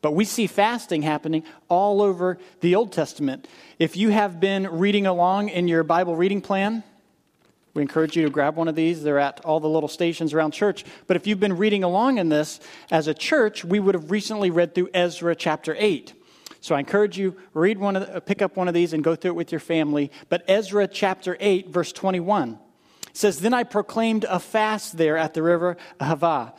But 0.04 0.12
we 0.12 0.26
see 0.26 0.46
fasting 0.46 1.00
happening 1.00 1.44
all 1.70 2.02
over 2.02 2.36
the 2.60 2.74
Old 2.74 2.92
Testament. 2.92 3.48
If 3.78 3.96
you 3.96 4.10
have 4.10 4.38
been 4.38 4.68
reading 4.68 5.06
along 5.06 5.48
in 5.48 5.66
your 5.66 5.82
Bible 5.82 6.14
reading 6.14 6.42
plan, 6.42 6.82
we 7.72 7.80
encourage 7.80 8.14
you 8.14 8.22
to 8.24 8.28
grab 8.28 8.54
one 8.54 8.68
of 8.68 8.74
these. 8.74 9.02
They're 9.02 9.18
at 9.18 9.40
all 9.46 9.60
the 9.60 9.68
little 9.70 9.88
stations 9.88 10.34
around 10.34 10.50
church. 10.50 10.84
But 11.06 11.16
if 11.16 11.26
you've 11.26 11.40
been 11.40 11.56
reading 11.56 11.84
along 11.84 12.18
in 12.18 12.28
this 12.28 12.60
as 12.90 13.08
a 13.08 13.14
church, 13.14 13.64
we 13.64 13.80
would 13.80 13.94
have 13.94 14.10
recently 14.10 14.50
read 14.50 14.74
through 14.74 14.90
Ezra 14.92 15.34
chapter 15.34 15.74
8. 15.78 16.12
So 16.60 16.74
I 16.74 16.80
encourage 16.80 17.16
you 17.16 17.34
read 17.54 17.78
one 17.78 17.96
of 17.96 18.12
the, 18.12 18.20
pick 18.20 18.42
up 18.42 18.58
one 18.58 18.68
of 18.68 18.74
these 18.74 18.92
and 18.92 19.02
go 19.02 19.16
through 19.16 19.30
it 19.30 19.36
with 19.36 19.52
your 19.52 19.58
family. 19.58 20.10
But 20.28 20.44
Ezra 20.46 20.86
chapter 20.86 21.38
8 21.40 21.70
verse 21.70 21.92
21 21.92 22.58
says, 23.14 23.40
"Then 23.40 23.54
I 23.54 23.62
proclaimed 23.62 24.24
a 24.28 24.38
fast 24.38 24.98
there 24.98 25.16
at 25.16 25.32
the 25.32 25.42
river 25.42 25.78
Ahava, 25.98 26.52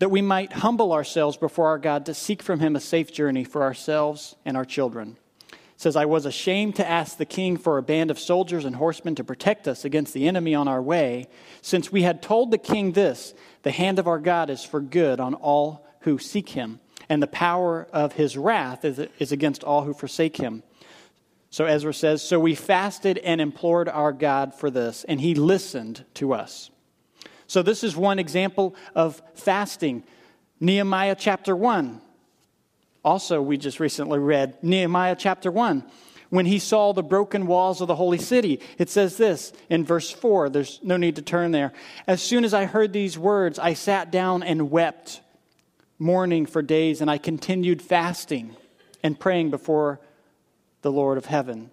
that 0.00 0.10
we 0.10 0.22
might 0.22 0.52
humble 0.52 0.92
ourselves 0.92 1.36
before 1.36 1.68
our 1.68 1.78
God 1.78 2.06
to 2.06 2.14
seek 2.14 2.42
from 2.42 2.58
him 2.58 2.74
a 2.74 2.80
safe 2.80 3.12
journey 3.12 3.44
for 3.44 3.62
ourselves 3.62 4.34
and 4.46 4.56
our 4.56 4.64
children. 4.64 5.18
It 5.52 5.58
says, 5.76 5.94
I 5.94 6.06
was 6.06 6.24
ashamed 6.24 6.76
to 6.76 6.88
ask 6.88 7.18
the 7.18 7.26
king 7.26 7.58
for 7.58 7.76
a 7.76 7.82
band 7.82 8.10
of 8.10 8.18
soldiers 8.18 8.64
and 8.64 8.76
horsemen 8.76 9.14
to 9.16 9.24
protect 9.24 9.68
us 9.68 9.84
against 9.84 10.14
the 10.14 10.26
enemy 10.26 10.54
on 10.54 10.68
our 10.68 10.80
way, 10.80 11.28
since 11.60 11.92
we 11.92 12.02
had 12.02 12.22
told 12.22 12.50
the 12.50 12.58
king 12.58 12.92
this 12.92 13.34
the 13.62 13.70
hand 13.70 13.98
of 13.98 14.08
our 14.08 14.18
God 14.18 14.48
is 14.48 14.64
for 14.64 14.80
good 14.80 15.20
on 15.20 15.34
all 15.34 15.86
who 16.00 16.18
seek 16.18 16.48
him, 16.48 16.80
and 17.10 17.22
the 17.22 17.26
power 17.26 17.86
of 17.92 18.14
his 18.14 18.38
wrath 18.38 18.86
is, 18.86 19.06
is 19.18 19.32
against 19.32 19.62
all 19.62 19.84
who 19.84 19.92
forsake 19.92 20.38
him. 20.38 20.62
So 21.50 21.66
Ezra 21.66 21.92
says, 21.92 22.22
So 22.22 22.40
we 22.40 22.54
fasted 22.54 23.18
and 23.18 23.38
implored 23.38 23.88
our 23.88 24.14
God 24.14 24.54
for 24.54 24.70
this, 24.70 25.04
and 25.04 25.20
he 25.20 25.34
listened 25.34 26.06
to 26.14 26.32
us. 26.32 26.70
So, 27.50 27.62
this 27.62 27.82
is 27.82 27.96
one 27.96 28.20
example 28.20 28.76
of 28.94 29.20
fasting. 29.34 30.04
Nehemiah 30.60 31.16
chapter 31.18 31.56
1. 31.56 32.00
Also, 33.04 33.42
we 33.42 33.56
just 33.56 33.80
recently 33.80 34.20
read 34.20 34.62
Nehemiah 34.62 35.16
chapter 35.18 35.50
1. 35.50 35.82
When 36.28 36.46
he 36.46 36.60
saw 36.60 36.92
the 36.92 37.02
broken 37.02 37.48
walls 37.48 37.80
of 37.80 37.88
the 37.88 37.96
holy 37.96 38.18
city, 38.18 38.60
it 38.78 38.88
says 38.88 39.16
this 39.16 39.52
in 39.68 39.84
verse 39.84 40.12
4. 40.12 40.48
There's 40.48 40.78
no 40.84 40.96
need 40.96 41.16
to 41.16 41.22
turn 41.22 41.50
there. 41.50 41.72
As 42.06 42.22
soon 42.22 42.44
as 42.44 42.54
I 42.54 42.66
heard 42.66 42.92
these 42.92 43.18
words, 43.18 43.58
I 43.58 43.74
sat 43.74 44.12
down 44.12 44.44
and 44.44 44.70
wept, 44.70 45.20
mourning 45.98 46.46
for 46.46 46.62
days, 46.62 47.00
and 47.00 47.10
I 47.10 47.18
continued 47.18 47.82
fasting 47.82 48.54
and 49.02 49.18
praying 49.18 49.50
before 49.50 49.98
the 50.82 50.92
Lord 50.92 51.18
of 51.18 51.24
heaven. 51.24 51.72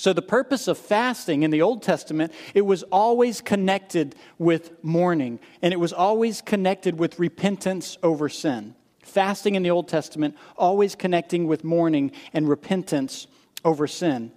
So, 0.00 0.14
the 0.14 0.22
purpose 0.22 0.66
of 0.66 0.78
fasting 0.78 1.42
in 1.42 1.50
the 1.50 1.60
Old 1.60 1.82
Testament, 1.82 2.32
it 2.54 2.62
was 2.62 2.84
always 2.84 3.42
connected 3.42 4.14
with 4.38 4.82
mourning, 4.82 5.40
and 5.60 5.74
it 5.74 5.76
was 5.78 5.92
always 5.92 6.40
connected 6.40 6.98
with 6.98 7.18
repentance 7.18 7.98
over 8.02 8.30
sin. 8.30 8.74
Fasting 9.02 9.56
in 9.56 9.62
the 9.62 9.70
Old 9.70 9.88
Testament, 9.88 10.38
always 10.56 10.94
connecting 10.94 11.46
with 11.46 11.64
mourning 11.64 12.12
and 12.32 12.48
repentance 12.48 13.26
over 13.62 13.86
sin. 13.86 14.32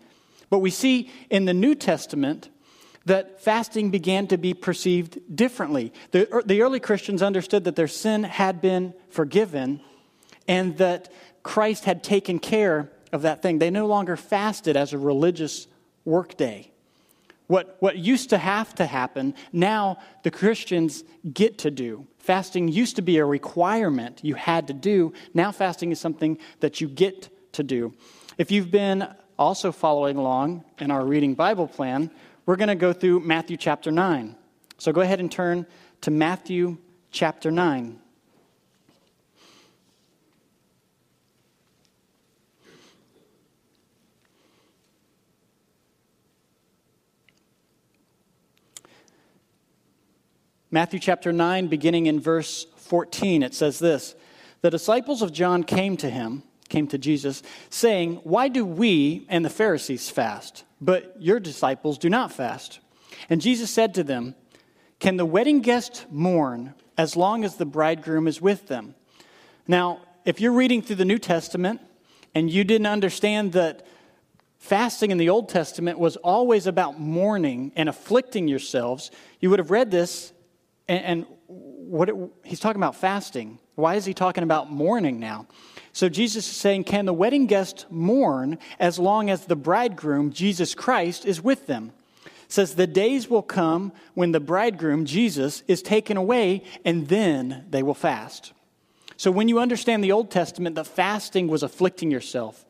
But 0.49 0.59
we 0.59 0.69
see 0.69 1.09
in 1.29 1.45
the 1.45 1.53
New 1.53 1.75
Testament 1.75 2.49
that 3.05 3.41
fasting 3.41 3.89
began 3.89 4.27
to 4.27 4.37
be 4.37 4.53
perceived 4.53 5.33
differently. 5.33 5.93
The, 6.11 6.43
the 6.45 6.61
early 6.61 6.81
Christians 6.81 7.21
understood 7.21 7.63
that 7.63 7.77
their 7.77 7.87
sin 7.87 8.25
had 8.25 8.59
been 8.59 8.93
forgiven 9.09 9.79
and 10.45 10.77
that 10.79 11.09
Christ 11.41 11.85
had 11.85 12.03
taken 12.03 12.39
care 12.39 12.91
of 13.13 13.21
that 13.21 13.41
thing. 13.41 13.59
They 13.59 13.69
no 13.69 13.85
longer 13.85 14.17
fasted 14.17 14.75
as 14.75 14.91
a 14.91 14.97
religious 14.97 15.67
workday. 16.03 16.71
What, 17.47 17.77
what 17.79 17.97
used 17.97 18.31
to 18.31 18.37
have 18.37 18.73
to 18.75 18.85
happen, 18.85 19.35
now 19.51 19.99
the 20.23 20.31
Christians 20.31 21.03
get 21.31 21.59
to 21.59 21.71
do. 21.71 22.07
Fasting 22.17 22.67
used 22.67 22.95
to 22.95 23.01
be 23.01 23.17
a 23.17 23.25
requirement 23.25 24.21
you 24.23 24.33
had 24.33 24.67
to 24.67 24.73
do. 24.73 25.13
Now 25.33 25.51
fasting 25.51 25.91
is 25.91 25.99
something 25.99 26.39
that 26.61 26.81
you 26.81 26.87
get 26.87 27.29
to 27.53 27.63
do. 27.63 27.93
If 28.37 28.49
you've 28.49 28.71
been 28.71 29.07
also 29.37 29.71
following 29.71 30.17
along 30.17 30.63
in 30.79 30.89
our 30.89 31.05
reading 31.05 31.35
Bible 31.35 31.67
plan, 31.67 32.09
we're 32.45 32.55
going 32.55 32.69
to 32.69 32.75
go 32.75 32.93
through 32.93 33.19
Matthew 33.19 33.57
chapter 33.57 33.91
9. 33.91 34.35
So 34.79 34.91
go 34.91 35.01
ahead 35.01 35.19
and 35.19 35.31
turn 35.31 35.67
to 36.01 36.11
Matthew 36.11 36.77
chapter 37.11 37.51
9. 37.51 37.99
Matthew 50.73 50.99
chapter 50.99 51.31
9, 51.31 51.67
beginning 51.67 52.07
in 52.07 52.19
verse 52.19 52.65
14, 52.77 53.43
it 53.43 53.53
says 53.53 53.77
this 53.77 54.15
The 54.61 54.71
disciples 54.71 55.21
of 55.21 55.31
John 55.31 55.63
came 55.63 55.95
to 55.97 56.09
him, 56.09 56.41
came 56.67 56.87
to 56.87 56.97
Jesus, 56.97 57.43
saying, 57.69 58.15
Why 58.23 58.47
do 58.47 58.65
we 58.65 59.27
and 59.29 59.45
the 59.45 59.51
Pharisees 59.51 60.09
fast? 60.09 60.63
but 60.81 61.15
your 61.19 61.39
disciples 61.39 61.99
do 61.99 62.09
not 62.09 62.33
fast. 62.33 62.79
And 63.29 63.39
Jesus 63.39 63.69
said 63.69 63.93
to 63.93 64.03
them, 64.03 64.33
Can 64.99 65.17
the 65.17 65.25
wedding 65.25 65.61
guest 65.61 66.07
mourn 66.09 66.73
as 66.97 67.15
long 67.15 67.45
as 67.45 67.55
the 67.55 67.65
bridegroom 67.67 68.27
is 68.27 68.41
with 68.41 68.67
them? 68.67 68.95
Now, 69.67 70.01
if 70.25 70.41
you're 70.41 70.53
reading 70.53 70.81
through 70.81 70.95
the 70.95 71.05
New 71.05 71.19
Testament 71.19 71.81
and 72.33 72.49
you 72.49 72.63
didn't 72.63 72.87
understand 72.87 73.53
that 73.53 73.85
fasting 74.57 75.11
in 75.11 75.19
the 75.19 75.29
Old 75.29 75.49
Testament 75.49 75.99
was 75.99 76.17
always 76.17 76.65
about 76.65 76.99
mourning 76.99 77.71
and 77.75 77.87
afflicting 77.87 78.47
yourselves, 78.47 79.11
you 79.39 79.51
would 79.51 79.59
have 79.59 79.71
read 79.71 79.91
this 79.91 80.32
and, 80.87 81.05
and 81.05 81.25
what 81.47 82.09
it, 82.09 82.15
he's 82.43 82.59
talking 82.59 82.79
about 82.79 82.95
fasting. 82.95 83.59
Why 83.75 83.95
is 83.95 84.05
he 84.05 84.13
talking 84.13 84.43
about 84.43 84.71
mourning 84.71 85.19
now? 85.19 85.47
So 85.91 86.09
Jesus 86.09 86.47
is 86.47 86.55
saying, 86.55 86.85
Can 86.85 87.05
the 87.05 87.13
wedding 87.13 87.45
guest 87.45 87.85
mourn 87.89 88.57
as 88.79 88.99
long 88.99 89.29
as 89.29 89.45
the 89.45 89.55
bridegroom, 89.55 90.31
Jesus 90.31 90.75
Christ, 90.75 91.25
is 91.25 91.41
with 91.41 91.67
them? 91.67 91.93
says 92.53 92.75
the 92.75 92.87
days 92.87 93.29
will 93.29 93.41
come 93.41 93.91
when 94.13 94.31
the 94.31 94.39
bridegroom, 94.39 95.05
Jesus, 95.05 95.63
is 95.67 95.81
taken 95.81 96.17
away, 96.17 96.63
and 96.85 97.07
then 97.07 97.65
they 97.69 97.81
will 97.81 97.95
fast. 97.95 98.53
So 99.17 99.31
when 99.31 99.47
you 99.47 99.59
understand 99.59 100.03
the 100.03 100.11
Old 100.11 100.29
Testament, 100.29 100.75
the 100.75 100.85
fasting 100.85 101.47
was 101.47 101.63
afflicting 101.63 102.11
yourself. 102.11 102.63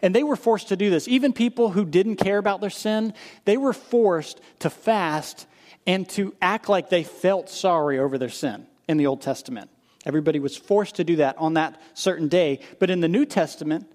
And 0.00 0.14
they 0.14 0.22
were 0.22 0.36
forced 0.36 0.68
to 0.68 0.76
do 0.76 0.90
this. 0.90 1.08
Even 1.08 1.32
people 1.32 1.70
who 1.70 1.84
didn't 1.84 2.16
care 2.16 2.38
about 2.38 2.60
their 2.60 2.70
sin, 2.70 3.14
they 3.46 3.56
were 3.56 3.72
forced 3.72 4.40
to 4.60 4.70
fast 4.70 5.46
and 5.86 6.08
to 6.10 6.34
act 6.42 6.68
like 6.68 6.90
they 6.90 7.04
felt 7.04 7.48
sorry 7.48 7.98
over 7.98 8.18
their 8.18 8.28
sin 8.28 8.66
in 8.88 8.96
the 8.96 9.06
Old 9.06 9.22
Testament. 9.22 9.70
Everybody 10.04 10.38
was 10.38 10.56
forced 10.56 10.96
to 10.96 11.04
do 11.04 11.16
that 11.16 11.36
on 11.38 11.54
that 11.54 11.80
certain 11.94 12.28
day. 12.28 12.60
But 12.78 12.90
in 12.90 13.00
the 13.00 13.08
New 13.08 13.26
Testament, 13.26 13.90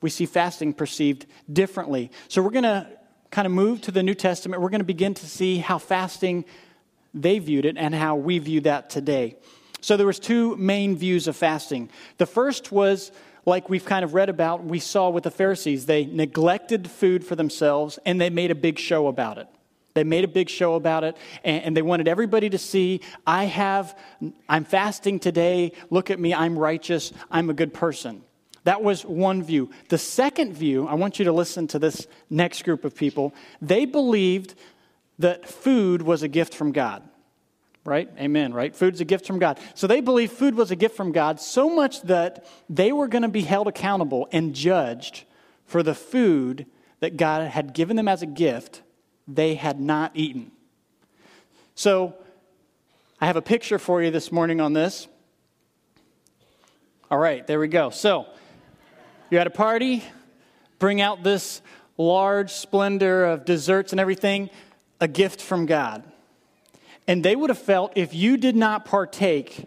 we 0.00 0.10
see 0.10 0.26
fasting 0.26 0.72
perceived 0.72 1.26
differently. 1.52 2.10
So 2.28 2.42
we're 2.42 2.50
going 2.50 2.62
to 2.64 2.88
kind 3.30 3.46
of 3.46 3.52
move 3.52 3.80
to 3.82 3.90
the 3.90 4.02
New 4.02 4.14
Testament. 4.14 4.62
We're 4.62 4.70
going 4.70 4.80
to 4.80 4.84
begin 4.84 5.14
to 5.14 5.26
see 5.26 5.58
how 5.58 5.78
fasting 5.78 6.44
they 7.14 7.38
viewed 7.38 7.64
it 7.64 7.76
and 7.76 7.94
how 7.94 8.16
we 8.16 8.38
view 8.38 8.60
that 8.62 8.90
today. 8.90 9.36
So 9.80 9.96
there 9.96 10.06
was 10.06 10.20
two 10.20 10.56
main 10.56 10.96
views 10.96 11.26
of 11.26 11.36
fasting. 11.36 11.90
The 12.18 12.26
first 12.26 12.70
was 12.70 13.10
like 13.44 13.68
we've 13.68 13.84
kind 13.84 14.04
of 14.04 14.14
read 14.14 14.28
about, 14.28 14.62
we 14.62 14.78
saw 14.78 15.10
with 15.10 15.24
the 15.24 15.30
Pharisees. 15.30 15.86
They 15.86 16.04
neglected 16.04 16.88
food 16.88 17.24
for 17.24 17.34
themselves 17.34 17.98
and 18.06 18.20
they 18.20 18.30
made 18.30 18.52
a 18.52 18.54
big 18.54 18.78
show 18.78 19.08
about 19.08 19.38
it. 19.38 19.48
They 19.94 20.04
made 20.04 20.24
a 20.24 20.28
big 20.28 20.48
show 20.48 20.74
about 20.74 21.04
it, 21.04 21.16
and, 21.44 21.76
they 21.76 21.82
wanted 21.82 22.08
everybody 22.08 22.48
to 22.50 22.58
see, 22.58 23.00
I 23.26 23.44
have, 23.44 23.98
I'm 24.48 24.64
fasting 24.64 25.18
today. 25.18 25.72
Look 25.90 26.10
at 26.10 26.18
me, 26.18 26.34
I'm 26.34 26.58
righteous, 26.58 27.12
I'm 27.30 27.50
a 27.50 27.54
good 27.54 27.74
person. 27.74 28.22
That 28.64 28.82
was 28.82 29.04
one 29.04 29.42
view. 29.42 29.70
The 29.88 29.98
second 29.98 30.54
view, 30.54 30.86
I 30.86 30.94
want 30.94 31.18
you 31.18 31.24
to 31.26 31.32
listen 31.32 31.66
to 31.68 31.78
this 31.78 32.06
next 32.30 32.62
group 32.64 32.84
of 32.84 32.94
people. 32.94 33.34
They 33.60 33.84
believed 33.84 34.54
that 35.18 35.48
food 35.48 36.02
was 36.02 36.22
a 36.22 36.28
gift 36.28 36.54
from 36.54 36.72
God. 36.72 37.02
Right? 37.84 38.08
Amen, 38.16 38.54
right? 38.54 38.74
Food's 38.74 39.00
a 39.00 39.04
gift 39.04 39.26
from 39.26 39.40
God. 39.40 39.58
So 39.74 39.88
they 39.88 40.00
believed 40.00 40.32
food 40.32 40.54
was 40.54 40.70
a 40.70 40.76
gift 40.76 40.96
from 40.96 41.10
God 41.10 41.40
so 41.40 41.68
much 41.68 42.02
that 42.02 42.46
they 42.70 42.92
were 42.92 43.08
going 43.08 43.22
to 43.22 43.28
be 43.28 43.42
held 43.42 43.66
accountable 43.66 44.28
and 44.30 44.54
judged 44.54 45.24
for 45.66 45.82
the 45.82 45.94
food 45.94 46.66
that 47.00 47.16
God 47.16 47.48
had 47.48 47.74
given 47.74 47.96
them 47.96 48.06
as 48.06 48.22
a 48.22 48.26
gift 48.26 48.82
they 49.26 49.54
had 49.54 49.80
not 49.80 50.12
eaten. 50.14 50.50
So, 51.74 52.14
I 53.20 53.26
have 53.26 53.36
a 53.36 53.42
picture 53.42 53.78
for 53.78 54.02
you 54.02 54.10
this 54.10 54.32
morning 54.32 54.60
on 54.60 54.72
this. 54.72 55.06
All 57.10 57.18
right, 57.18 57.46
there 57.46 57.60
we 57.60 57.68
go. 57.68 57.90
So, 57.90 58.26
you're 59.30 59.40
at 59.40 59.46
a 59.46 59.50
party, 59.50 60.02
bring 60.78 61.00
out 61.00 61.22
this 61.22 61.62
large 61.96 62.50
splendor 62.50 63.24
of 63.24 63.44
desserts 63.44 63.92
and 63.92 64.00
everything, 64.00 64.50
a 65.00 65.08
gift 65.08 65.40
from 65.40 65.66
God. 65.66 66.04
And 67.06 67.24
they 67.24 67.36
would 67.36 67.50
have 67.50 67.58
felt 67.58 67.92
if 67.96 68.14
you 68.14 68.36
did 68.36 68.56
not 68.56 68.84
partake 68.84 69.66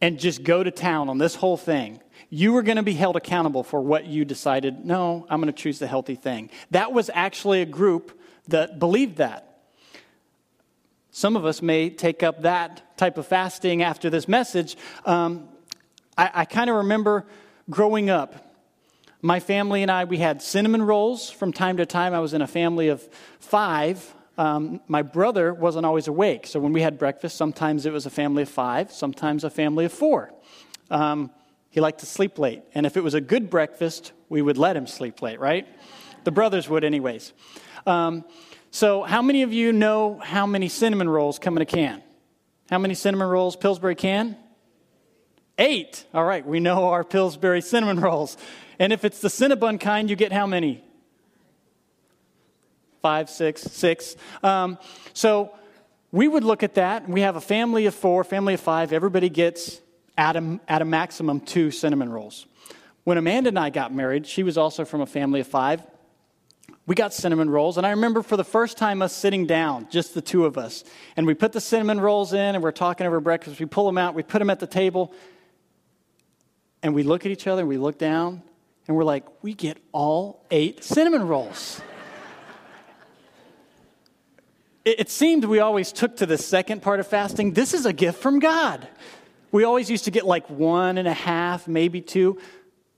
and 0.00 0.18
just 0.18 0.42
go 0.42 0.62
to 0.62 0.70
town 0.70 1.08
on 1.08 1.18
this 1.18 1.34
whole 1.34 1.56
thing, 1.56 2.00
you 2.30 2.52
were 2.52 2.62
going 2.62 2.76
to 2.76 2.82
be 2.82 2.94
held 2.94 3.16
accountable 3.16 3.62
for 3.62 3.80
what 3.80 4.06
you 4.06 4.24
decided, 4.24 4.84
no, 4.84 5.26
I'm 5.28 5.40
going 5.40 5.52
to 5.52 5.62
choose 5.62 5.78
the 5.78 5.86
healthy 5.86 6.14
thing. 6.14 6.50
That 6.70 6.92
was 6.92 7.10
actually 7.12 7.62
a 7.62 7.66
group 7.66 8.19
that 8.50 8.78
believed 8.78 9.16
that. 9.16 9.46
Some 11.10 11.36
of 11.36 11.44
us 11.44 11.60
may 11.60 11.90
take 11.90 12.22
up 12.22 12.42
that 12.42 12.96
type 12.96 13.18
of 13.18 13.26
fasting 13.26 13.82
after 13.82 14.10
this 14.10 14.28
message. 14.28 14.76
Um, 15.04 15.48
I, 16.16 16.30
I 16.34 16.44
kind 16.44 16.70
of 16.70 16.76
remember 16.76 17.26
growing 17.68 18.10
up. 18.10 18.46
My 19.22 19.40
family 19.40 19.82
and 19.82 19.90
I, 19.90 20.04
we 20.04 20.18
had 20.18 20.40
cinnamon 20.40 20.82
rolls 20.82 21.28
from 21.28 21.52
time 21.52 21.76
to 21.78 21.86
time. 21.86 22.14
I 22.14 22.20
was 22.20 22.32
in 22.32 22.42
a 22.42 22.46
family 22.46 22.88
of 22.88 23.02
five. 23.38 24.14
Um, 24.38 24.80
my 24.86 25.02
brother 25.02 25.52
wasn't 25.52 25.84
always 25.84 26.08
awake. 26.08 26.46
So 26.46 26.60
when 26.60 26.72
we 26.72 26.80
had 26.80 26.98
breakfast, 26.98 27.36
sometimes 27.36 27.84
it 27.84 27.92
was 27.92 28.06
a 28.06 28.10
family 28.10 28.44
of 28.44 28.48
five, 28.48 28.92
sometimes 28.92 29.44
a 29.44 29.50
family 29.50 29.84
of 29.84 29.92
four. 29.92 30.32
Um, 30.90 31.30
he 31.70 31.80
liked 31.80 32.00
to 32.00 32.06
sleep 32.06 32.38
late. 32.38 32.62
And 32.74 32.86
if 32.86 32.96
it 32.96 33.04
was 33.04 33.14
a 33.14 33.20
good 33.20 33.50
breakfast, 33.50 34.12
we 34.28 34.42
would 34.42 34.58
let 34.58 34.76
him 34.76 34.86
sleep 34.86 35.22
late, 35.22 35.38
right? 35.38 35.66
The 36.24 36.32
brothers 36.32 36.68
would, 36.68 36.84
anyways. 36.84 37.32
Um, 37.86 38.24
so, 38.70 39.02
how 39.02 39.22
many 39.22 39.42
of 39.42 39.52
you 39.52 39.72
know 39.72 40.20
how 40.22 40.46
many 40.46 40.68
cinnamon 40.68 41.08
rolls 41.08 41.38
come 41.38 41.56
in 41.56 41.62
a 41.62 41.66
can? 41.66 42.02
How 42.70 42.78
many 42.78 42.94
cinnamon 42.94 43.28
rolls 43.28 43.56
Pillsbury 43.56 43.96
can? 43.96 44.36
Eight. 45.58 46.04
All 46.14 46.24
right, 46.24 46.46
we 46.46 46.60
know 46.60 46.88
our 46.88 47.02
Pillsbury 47.02 47.62
cinnamon 47.62 48.00
rolls. 48.00 48.36
And 48.78 48.92
if 48.92 49.04
it's 49.04 49.20
the 49.20 49.28
Cinnabon 49.28 49.80
kind, 49.80 50.08
you 50.08 50.16
get 50.16 50.32
how 50.32 50.46
many? 50.46 50.82
Five, 53.02 53.28
six, 53.28 53.62
six. 53.62 54.14
Um, 54.42 54.78
so 55.14 55.54
we 56.12 56.28
would 56.28 56.44
look 56.44 56.62
at 56.62 56.74
that. 56.74 57.08
We 57.08 57.22
have 57.22 57.36
a 57.36 57.40
family 57.40 57.86
of 57.86 57.94
four, 57.94 58.24
family 58.24 58.54
of 58.54 58.60
five. 58.60 58.92
Everybody 58.92 59.28
gets 59.28 59.80
at 60.16 60.36
a, 60.36 60.60
at 60.68 60.80
a 60.80 60.84
maximum 60.84 61.40
two 61.40 61.70
cinnamon 61.70 62.10
rolls. 62.10 62.46
When 63.04 63.18
Amanda 63.18 63.48
and 63.48 63.58
I 63.58 63.70
got 63.70 63.92
married, 63.92 64.26
she 64.26 64.42
was 64.42 64.56
also 64.56 64.84
from 64.84 65.00
a 65.00 65.06
family 65.06 65.40
of 65.40 65.46
five 65.46 65.82
we 66.90 66.96
got 66.96 67.14
cinnamon 67.14 67.48
rolls. 67.48 67.78
And 67.78 67.86
I 67.86 67.90
remember 67.90 68.20
for 68.20 68.36
the 68.36 68.42
first 68.42 68.76
time 68.76 69.00
us 69.00 69.14
sitting 69.14 69.46
down, 69.46 69.86
just 69.90 70.12
the 70.12 70.20
two 70.20 70.44
of 70.44 70.58
us. 70.58 70.82
And 71.16 71.24
we 71.24 71.34
put 71.34 71.52
the 71.52 71.60
cinnamon 71.60 72.00
rolls 72.00 72.32
in 72.32 72.56
and 72.56 72.64
we're 72.64 72.72
talking 72.72 73.06
over 73.06 73.20
breakfast. 73.20 73.60
We 73.60 73.66
pull 73.66 73.86
them 73.86 73.96
out, 73.96 74.16
we 74.16 74.24
put 74.24 74.40
them 74.40 74.50
at 74.50 74.58
the 74.58 74.66
table. 74.66 75.14
And 76.82 76.92
we 76.92 77.04
look 77.04 77.24
at 77.24 77.30
each 77.30 77.46
other 77.46 77.60
and 77.60 77.68
we 77.68 77.78
look 77.78 77.96
down 77.96 78.42
and 78.88 78.96
we're 78.96 79.04
like, 79.04 79.24
we 79.40 79.54
get 79.54 79.78
all 79.92 80.44
eight 80.50 80.82
cinnamon 80.82 81.28
rolls. 81.28 81.80
it, 84.84 84.98
it 84.98 85.10
seemed 85.10 85.44
we 85.44 85.60
always 85.60 85.92
took 85.92 86.16
to 86.16 86.26
the 86.26 86.38
second 86.38 86.82
part 86.82 86.98
of 86.98 87.06
fasting. 87.06 87.52
This 87.52 87.72
is 87.72 87.86
a 87.86 87.92
gift 87.92 88.20
from 88.20 88.40
God. 88.40 88.88
We 89.52 89.62
always 89.62 89.88
used 89.88 90.06
to 90.06 90.10
get 90.10 90.26
like 90.26 90.50
one 90.50 90.98
and 90.98 91.06
a 91.06 91.14
half, 91.14 91.68
maybe 91.68 92.00
two. 92.00 92.40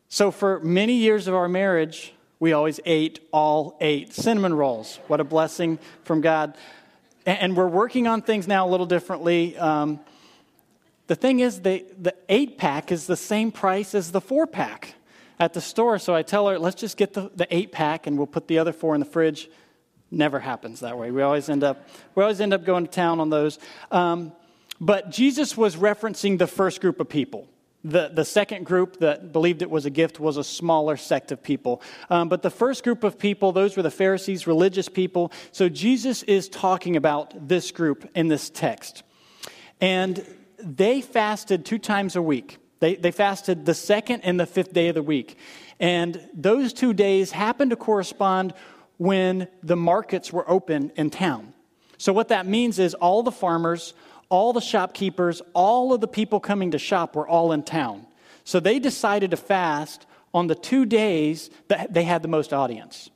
So 0.09 0.31
for 0.31 0.61
many 0.61 0.95
years 0.95 1.27
of 1.27 1.35
our 1.35 1.47
marriage, 1.47 2.15
we 2.43 2.55
always 2.55 2.81
ate 2.85 3.21
all 3.31 3.77
eight 3.81 4.13
cinnamon 4.13 4.53
rolls. 4.53 4.99
What 5.07 5.21
a 5.21 5.25
blessing 5.25 5.79
from 6.03 6.21
God. 6.21 6.57
And 7.25 7.57
we're 7.57 7.69
working 7.69 8.09
on 8.09 8.21
things 8.21 8.49
now 8.49 8.67
a 8.67 8.69
little 8.69 8.85
differently. 8.85 9.57
Um, 9.57 10.01
the 11.07 11.15
thing 11.15 11.39
is, 11.39 11.61
they, 11.61 11.85
the 11.97 12.17
eight 12.29 12.59
pack 12.59 12.91
is 12.91 13.07
the 13.07 13.15
same 13.15 13.53
price 13.53 13.95
as 13.95 14.11
the 14.11 14.21
four 14.21 14.49
pack 14.49 14.97
at 15.39 15.53
the 15.53 15.61
store. 15.61 16.01
So 16.01 16.17
I 16.17 16.23
tell 16.23 16.49
her, 16.49 16.59
let's 16.59 16.81
just 16.81 16.97
get 16.97 17.13
the, 17.13 17.31
the 17.37 17.47
eight 17.55 17.71
pack 17.71 18.09
and 18.09 18.19
we'll 18.19 18.27
put 18.27 18.49
the 18.49 18.59
other 18.59 18.73
four 18.73 18.95
in 18.95 18.99
the 18.99 19.07
fridge. 19.07 19.49
Never 20.11 20.41
happens 20.41 20.81
that 20.81 20.99
way. 20.99 21.13
We 21.13 21.23
always 21.23 21.49
end 21.49 21.63
up, 21.63 21.87
we 22.17 22.25
always 22.25 22.41
end 22.41 22.53
up 22.53 22.65
going 22.65 22.87
to 22.87 22.91
town 22.91 23.21
on 23.21 23.31
those. 23.31 23.61
Um, 23.93 24.33
but 24.81 25.11
Jesus 25.11 25.57
was 25.57 25.77
referencing 25.77 26.39
the 26.39 26.49
first 26.49 26.81
group 26.81 26.99
of 26.99 27.09
people. 27.09 27.47
The, 27.85 28.11
the 28.15 28.25
second 28.25 28.65
group 28.65 28.99
that 28.99 29.33
believed 29.33 29.61
it 29.61 29.71
was 29.71 29.87
a 29.87 29.91
gift 29.91 30.21
was 30.21 30.37
a 30.37 30.45
smaller 30.45 30.97
sect 30.97 31.33
of 31.33 31.43
people. 31.43 31.83
Um, 32.11 32.29
but 32.29 32.43
the 32.43 32.51
first 32.51 32.85
group 32.85 33.03
of 33.03 33.19
people, 33.19 33.51
those 33.51 33.77
were 33.77 33.83
the 33.83 33.91
Pharisees, 33.91 34.47
religious 34.47 34.89
people. 34.89 35.33
So 35.51 35.69
Jesus 35.69 36.23
is 36.23 36.49
talking 36.49 36.97
about 36.97 37.49
this 37.49 37.73
group 37.73 38.09
in 38.15 38.29
this 38.29 38.51
text. 38.51 39.03
And 39.81 40.25
they 40.59 41.01
fasted 41.01 41.65
two 41.65 41.79
times 41.79 42.15
a 42.15 42.23
week. 42.23 42.59
They, 42.79 42.95
they 42.95 43.11
fasted 43.11 43.67
the 43.67 43.75
second 43.75 44.23
and 44.23 44.39
the 44.39 44.47
fifth 44.47 44.73
day 44.73 44.89
of 44.89 44.95
the 44.95 45.03
week. 45.03 45.37
And 45.81 46.21
those 46.35 46.73
two 46.73 46.93
days 46.93 47.33
happened 47.33 47.71
to 47.71 47.77
correspond 47.77 48.55
when 48.99 49.49
the 49.63 49.77
markets 49.77 50.33
were 50.33 50.49
open 50.49 50.93
in 50.97 51.11
town. 51.11 51.55
So, 51.99 52.13
what 52.13 52.29
that 52.29 52.47
means 52.47 52.79
is 52.79 52.95
all 52.95 53.23
the 53.23 53.33
farmers, 53.33 53.95
all 54.33 54.55
the 54.55 54.63
shopkeepers, 54.63 55.43
all 55.53 55.93
of 55.93 56.01
the 56.01 56.09
people 56.09 56.41
coming 56.41 56.71
to 56.71 56.79
shop 56.79 57.15
were 57.15 57.29
all 57.29 57.53
in 57.53 57.63
town. 57.63 58.07
So 58.45 58.61
they 58.61 58.79
decided 58.79 59.31
to 59.33 59.37
fast 59.37 60.07
on 60.33 60.47
the 60.47 60.55
two 60.55 60.87
days 60.87 61.51
that 61.69 61.93
they 61.93 62.05
had 62.05 62.23
the 62.23 62.29
most 62.29 62.55
audience. 62.55 63.11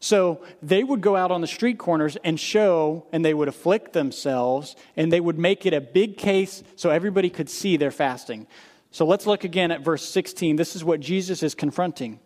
So 0.00 0.42
they 0.62 0.82
would 0.82 1.02
go 1.02 1.16
out 1.16 1.30
on 1.30 1.42
the 1.42 1.46
street 1.46 1.76
corners 1.76 2.16
and 2.24 2.40
show, 2.40 3.06
and 3.12 3.22
they 3.22 3.34
would 3.34 3.46
afflict 3.46 3.92
themselves, 3.92 4.74
and 4.96 5.12
they 5.12 5.20
would 5.20 5.38
make 5.38 5.66
it 5.66 5.74
a 5.74 5.82
big 5.82 6.16
case 6.16 6.62
so 6.76 6.88
everybody 6.88 7.28
could 7.28 7.50
see 7.50 7.76
their 7.76 7.90
fasting. 7.90 8.46
So 8.90 9.04
let's 9.04 9.26
look 9.26 9.44
again 9.44 9.70
at 9.70 9.84
verse 9.84 10.08
16. 10.08 10.56
This 10.56 10.74
is 10.74 10.82
what 10.82 11.00
Jesus 11.00 11.42
is 11.42 11.54
confronting. 11.54 12.20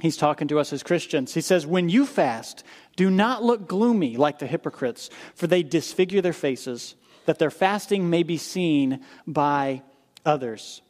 He's 0.00 0.18
talking 0.18 0.48
to 0.48 0.58
us 0.58 0.70
as 0.70 0.82
Christians. 0.82 1.32
He 1.32 1.40
says, 1.40 1.66
When 1.66 1.88
you 1.88 2.04
fast, 2.04 2.62
do 2.94 3.10
not 3.10 3.42
look 3.42 3.66
gloomy 3.66 4.18
like 4.18 4.38
the 4.38 4.46
hypocrites, 4.46 5.08
for 5.34 5.46
they 5.46 5.62
disfigure 5.62 6.20
their 6.20 6.34
faces 6.34 6.94
that 7.26 7.38
their 7.38 7.50
fasting 7.50 8.10
may 8.10 8.22
be 8.22 8.36
seen 8.36 9.04
by 9.26 9.82
others. 10.24 10.82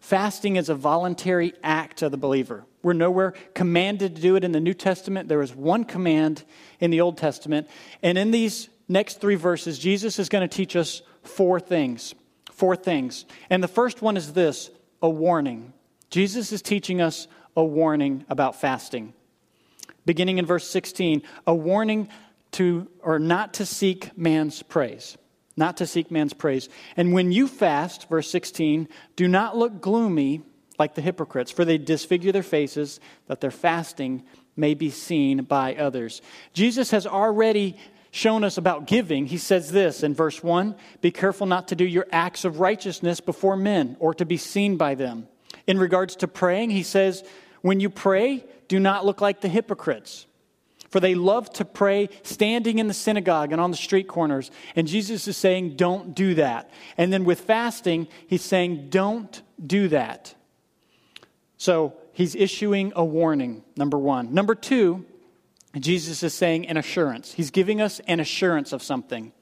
Fasting 0.00 0.56
is 0.56 0.68
a 0.68 0.74
voluntary 0.74 1.54
act 1.62 2.02
of 2.02 2.10
the 2.10 2.18
believer. 2.18 2.66
We're 2.82 2.92
nowhere 2.92 3.32
commanded 3.54 4.16
to 4.16 4.22
do 4.22 4.36
it 4.36 4.44
in 4.44 4.52
the 4.52 4.60
New 4.60 4.74
Testament. 4.74 5.28
There 5.28 5.40
is 5.40 5.54
one 5.54 5.84
command 5.84 6.44
in 6.78 6.90
the 6.90 7.00
Old 7.00 7.16
Testament. 7.16 7.68
And 8.02 8.18
in 8.18 8.30
these 8.30 8.68
next 8.86 9.20
three 9.20 9.36
verses, 9.36 9.78
Jesus 9.78 10.18
is 10.18 10.28
going 10.28 10.46
to 10.46 10.56
teach 10.56 10.76
us 10.76 11.00
four 11.22 11.58
things. 11.58 12.14
Four 12.52 12.76
things. 12.76 13.24
And 13.48 13.62
the 13.62 13.68
first 13.68 14.02
one 14.02 14.18
is 14.18 14.34
this 14.34 14.70
a 15.00 15.08
warning. 15.08 15.72
Jesus 16.10 16.52
is 16.52 16.60
teaching 16.60 17.00
us 17.00 17.26
a 17.56 17.64
warning 17.64 18.26
about 18.28 18.60
fasting. 18.60 19.14
Beginning 20.04 20.36
in 20.36 20.44
verse 20.44 20.68
16, 20.68 21.22
a 21.46 21.54
warning 21.54 22.08
to 22.52 22.88
or 23.00 23.18
not 23.18 23.54
to 23.54 23.64
seek 23.66 24.16
man's 24.18 24.62
praise 24.62 25.16
not 25.56 25.76
to 25.78 25.86
seek 25.86 26.10
man's 26.10 26.32
praise. 26.32 26.68
And 26.96 27.12
when 27.12 27.32
you 27.32 27.48
fast, 27.48 28.08
verse 28.08 28.30
16, 28.30 28.88
do 29.16 29.28
not 29.28 29.56
look 29.56 29.80
gloomy 29.80 30.42
like 30.78 30.94
the 30.94 31.02
hypocrites, 31.02 31.50
for 31.50 31.64
they 31.64 31.78
disfigure 31.78 32.32
their 32.32 32.42
faces, 32.42 32.98
that 33.28 33.40
their 33.40 33.50
fasting 33.50 34.24
may 34.56 34.74
be 34.74 34.90
seen 34.90 35.44
by 35.44 35.74
others. 35.74 36.22
Jesus 36.52 36.90
has 36.90 37.06
already 37.06 37.76
shown 38.10 38.44
us 38.44 38.58
about 38.58 38.86
giving. 38.86 39.26
He 39.26 39.38
says 39.38 39.70
this 39.72 40.02
in 40.02 40.14
verse 40.14 40.42
1 40.42 40.74
Be 41.00 41.10
careful 41.10 41.46
not 41.46 41.68
to 41.68 41.76
do 41.76 41.84
your 41.84 42.06
acts 42.12 42.44
of 42.44 42.60
righteousness 42.60 43.20
before 43.20 43.56
men 43.56 43.96
or 44.00 44.14
to 44.14 44.24
be 44.24 44.36
seen 44.36 44.76
by 44.76 44.94
them. 44.94 45.28
In 45.66 45.78
regards 45.78 46.16
to 46.16 46.28
praying, 46.28 46.70
he 46.70 46.82
says, 46.82 47.24
When 47.62 47.80
you 47.80 47.90
pray, 47.90 48.44
do 48.68 48.78
not 48.80 49.06
look 49.06 49.20
like 49.20 49.40
the 49.40 49.48
hypocrites 49.48 50.26
for 50.94 51.00
they 51.00 51.16
love 51.16 51.52
to 51.52 51.64
pray 51.64 52.08
standing 52.22 52.78
in 52.78 52.86
the 52.86 52.94
synagogue 52.94 53.50
and 53.50 53.60
on 53.60 53.72
the 53.72 53.76
street 53.76 54.06
corners. 54.06 54.52
And 54.76 54.86
Jesus 54.86 55.26
is 55.26 55.36
saying, 55.36 55.74
don't 55.74 56.14
do 56.14 56.34
that. 56.34 56.70
And 56.96 57.12
then 57.12 57.24
with 57.24 57.40
fasting, 57.40 58.06
he's 58.28 58.44
saying, 58.44 58.90
don't 58.90 59.42
do 59.60 59.88
that. 59.88 60.36
So 61.56 61.94
he's 62.12 62.36
issuing 62.36 62.92
a 62.94 63.04
warning, 63.04 63.64
number 63.76 63.98
one. 63.98 64.34
Number 64.34 64.54
two, 64.54 65.04
Jesus 65.76 66.22
is 66.22 66.32
saying 66.32 66.68
an 66.68 66.76
assurance. 66.76 67.32
He's 67.32 67.50
giving 67.50 67.80
us 67.80 68.00
an 68.06 68.20
assurance 68.20 68.72
of 68.72 68.80
something 68.80 69.32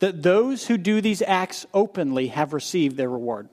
that 0.00 0.24
those 0.24 0.66
who 0.66 0.76
do 0.76 1.00
these 1.00 1.22
acts 1.22 1.66
openly 1.72 2.26
have 2.26 2.52
received 2.52 2.96
their 2.96 3.10
reward. 3.10 3.48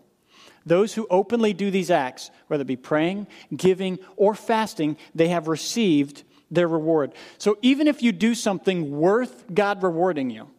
Those 0.66 0.96
who 0.96 1.06
openly 1.12 1.54
do 1.54 1.70
these 1.70 1.92
acts, 1.92 2.32
whether 2.48 2.64
it 2.64 2.66
be 2.66 2.78
praying, 2.78 3.28
giving, 3.56 4.00
or 4.16 4.34
fasting, 4.34 4.98
they 5.14 5.28
have 5.28 5.48
received 5.48 6.24
their 6.52 6.68
reward. 6.68 7.14
So 7.38 7.58
even 7.62 7.88
if 7.88 8.04
you 8.04 8.12
do 8.12 8.36
something 8.36 8.92
worth 8.92 9.46
God 9.52 9.82
rewarding 9.82 10.30
you, 10.30 10.50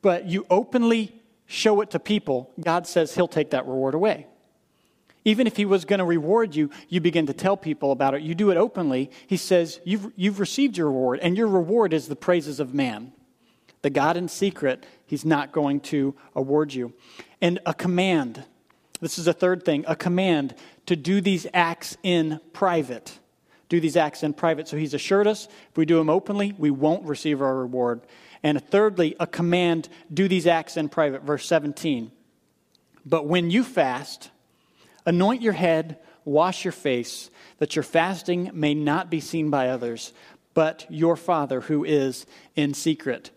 but 0.00 0.26
you 0.26 0.46
openly 0.48 1.20
show 1.46 1.80
it 1.80 1.90
to 1.90 1.98
people, 1.98 2.50
God 2.60 2.86
says 2.86 3.14
He'll 3.14 3.28
take 3.28 3.50
that 3.50 3.66
reward 3.66 3.94
away. 3.94 4.26
Even 5.24 5.46
if 5.46 5.56
He 5.56 5.64
was 5.64 5.84
going 5.84 5.98
to 5.98 6.04
reward 6.04 6.54
you, 6.54 6.70
you 6.88 7.00
begin 7.00 7.26
to 7.26 7.32
tell 7.32 7.56
people 7.56 7.92
about 7.92 8.14
it. 8.14 8.22
You 8.22 8.34
do 8.34 8.50
it 8.50 8.56
openly. 8.56 9.10
He 9.26 9.36
says, 9.36 9.80
You've, 9.84 10.12
you've 10.16 10.40
received 10.40 10.76
your 10.76 10.86
reward, 10.86 11.20
and 11.20 11.36
your 11.36 11.48
reward 11.48 11.92
is 11.92 12.08
the 12.08 12.16
praises 12.16 12.60
of 12.60 12.72
man. 12.72 13.12
The 13.82 13.90
God 13.90 14.16
in 14.16 14.28
secret, 14.28 14.86
He's 15.06 15.24
not 15.24 15.52
going 15.52 15.80
to 15.80 16.14
award 16.34 16.72
you. 16.72 16.92
And 17.40 17.58
a 17.66 17.74
command. 17.74 18.44
This 19.00 19.18
is 19.18 19.26
a 19.26 19.32
third 19.32 19.64
thing 19.64 19.84
a 19.88 19.96
command 19.96 20.54
to 20.86 20.96
do 20.96 21.20
these 21.20 21.46
acts 21.52 21.96
in 22.02 22.40
private 22.52 23.18
do 23.72 23.80
these 23.80 23.96
acts 23.96 24.22
in 24.22 24.34
private. 24.34 24.68
So 24.68 24.76
he's 24.76 24.92
assured 24.92 25.26
us 25.26 25.48
if 25.70 25.78
we 25.78 25.86
do 25.86 25.96
them 25.96 26.10
openly, 26.10 26.54
we 26.58 26.70
won't 26.70 27.06
receive 27.06 27.40
our 27.40 27.56
reward. 27.56 28.02
And 28.42 28.62
thirdly, 28.62 29.16
a 29.18 29.26
command 29.26 29.88
do 30.12 30.28
these 30.28 30.46
acts 30.46 30.76
in 30.76 30.90
private. 30.90 31.22
Verse 31.22 31.46
17. 31.46 32.12
But 33.06 33.26
when 33.26 33.50
you 33.50 33.64
fast, 33.64 34.30
anoint 35.06 35.40
your 35.40 35.54
head, 35.54 35.96
wash 36.26 36.66
your 36.66 36.72
face, 36.72 37.30
that 37.60 37.74
your 37.74 37.82
fasting 37.82 38.50
may 38.52 38.74
not 38.74 39.08
be 39.08 39.20
seen 39.20 39.48
by 39.48 39.70
others, 39.70 40.12
but 40.52 40.84
your 40.90 41.16
Father 41.16 41.62
who 41.62 41.82
is 41.82 42.26
in 42.54 42.74
secret. 42.74 43.30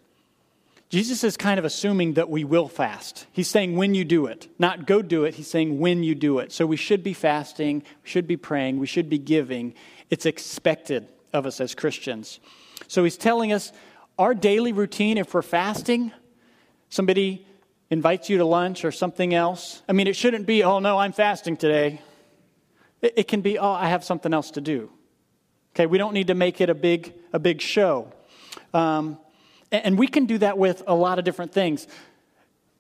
Jesus 0.90 1.24
is 1.24 1.38
kind 1.38 1.60
of 1.60 1.66
assuming 1.66 2.16
that 2.16 2.30
we 2.30 2.44
will 2.44 2.68
fast. 2.68 3.26
He's 3.32 3.48
saying 3.48 3.78
when 3.78 3.96
you 3.96 4.04
do 4.04 4.26
it, 4.26 4.50
not 4.60 4.86
go 4.86 5.02
do 5.02 5.24
it. 5.24 5.36
He's 5.36 5.50
saying 5.50 5.80
when 5.80 6.04
you 6.04 6.14
do 6.14 6.40
it. 6.40 6.52
So 6.52 6.66
we 6.66 6.76
should 6.76 7.04
be 7.04 7.14
fasting, 7.14 7.84
we 8.04 8.10
should 8.10 8.28
be 8.28 8.38
praying, 8.38 8.80
we 8.80 8.86
should 8.86 9.10
be 9.10 9.18
giving 9.18 9.74
it's 10.10 10.26
expected 10.26 11.08
of 11.34 11.46
us 11.46 11.60
as 11.60 11.76
Christians. 11.76 12.40
So 12.88 13.04
he's 13.04 13.18
telling 13.18 13.52
us 13.52 13.72
our 14.18 14.34
daily 14.34 14.72
routine, 14.72 15.18
if 15.18 15.34
we're 15.34 15.42
fasting, 15.42 16.12
somebody 16.90 17.46
invites 17.90 18.30
you 18.30 18.38
to 18.38 18.46
lunch 18.46 18.86
or 18.86 18.92
something 18.92 19.34
else. 19.34 19.82
I 19.88 19.94
mean, 19.94 20.08
it 20.08 20.16
shouldn't 20.16 20.46
be, 20.46 20.64
oh 20.64 20.80
no, 20.80 20.98
I'm 20.98 21.12
fasting 21.12 21.58
today. 21.58 22.02
It, 23.02 23.14
it 23.18 23.28
can 23.28 23.42
be, 23.42 23.60
oh, 23.60 23.72
I 23.72 23.90
have 23.90 24.04
something 24.04 24.34
else 24.34 24.52
to 24.52 24.62
do. 24.62 24.90
Okay, 25.74 25.86
we 25.86 25.98
don't 25.98 26.14
need 26.14 26.28
to 26.28 26.36
make 26.36 26.62
it 26.62 26.70
a 26.70 26.76
big, 26.76 27.14
a 27.34 27.40
big 27.40 27.62
show. 27.62 28.12
Um, 28.74 29.20
and 29.72 29.98
we 30.00 30.08
can 30.08 30.26
do 30.26 30.38
that 30.38 30.58
with 30.58 30.84
a 30.88 30.96
lot 30.96 31.20
of 31.20 31.26
different 31.26 31.52
things. 31.52 31.88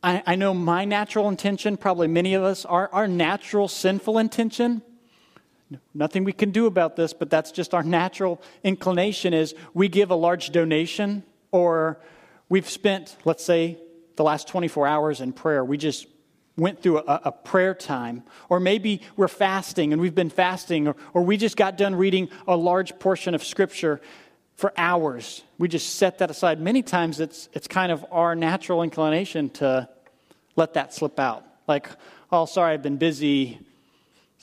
I, 0.01 0.23
I 0.25 0.35
know 0.35 0.53
my 0.53 0.85
natural 0.85 1.27
intention, 1.27 1.77
probably 1.77 2.07
many 2.07 2.35
of 2.35 2.43
us, 2.43 2.63
our, 2.63 2.89
our 2.93 3.07
natural 3.07 3.67
sinful 3.67 4.17
intention 4.17 4.81
Nothing 5.93 6.23
we 6.23 6.33
can 6.33 6.51
do 6.51 6.67
about 6.67 6.95
this, 6.95 7.13
but 7.13 7.29
that's 7.29 7.51
just 7.51 7.73
our 7.73 7.83
natural 7.83 8.41
inclination 8.63 9.33
is 9.33 9.55
we 9.73 9.87
give 9.87 10.11
a 10.11 10.15
large 10.15 10.51
donation 10.51 11.23
or 11.51 11.99
we've 12.49 12.69
spent, 12.69 13.15
let's 13.25 13.43
say, 13.43 13.77
the 14.15 14.23
last 14.23 14.47
24 14.47 14.87
hours 14.87 15.21
in 15.21 15.33
prayer. 15.33 15.65
We 15.65 15.77
just 15.77 16.07
went 16.57 16.81
through 16.81 16.99
a, 16.99 17.21
a, 17.25 17.31
prayer 17.31 17.73
time. 17.73 18.23
Or 18.47 18.59
maybe 18.59 19.01
we're 19.17 19.27
fasting 19.27 19.91
and 19.91 20.01
we've 20.01 20.15
been 20.15 20.29
fasting, 20.29 20.87
or, 20.87 20.95
or 21.13 21.21
we 21.23 21.37
just 21.37 21.57
got 21.57 21.77
done 21.77 21.95
reading 21.95 22.29
a 22.47 22.55
large 22.55 22.97
portion 22.99 23.35
of 23.35 23.43
Scripture 23.43 23.99
for 24.55 24.71
hours. 24.77 25.43
We 25.57 25.67
just 25.67 25.95
set 25.95 26.19
that 26.19 26.31
aside. 26.31 26.61
Many 26.61 26.81
times 26.81 27.19
it's, 27.19 27.49
it's 27.53 27.67
kind 27.67 27.91
of 27.91 28.05
our 28.09 28.35
natural 28.35 28.83
inclination 28.83 29.49
to 29.51 29.89
let 30.55 30.75
that 30.75 30.93
slip 30.93 31.19
out. 31.19 31.45
Like, 31.67 31.89
oh, 32.31 32.45
sorry, 32.45 32.73
I've 32.73 32.83
been 32.83 32.97
busy 32.97 33.59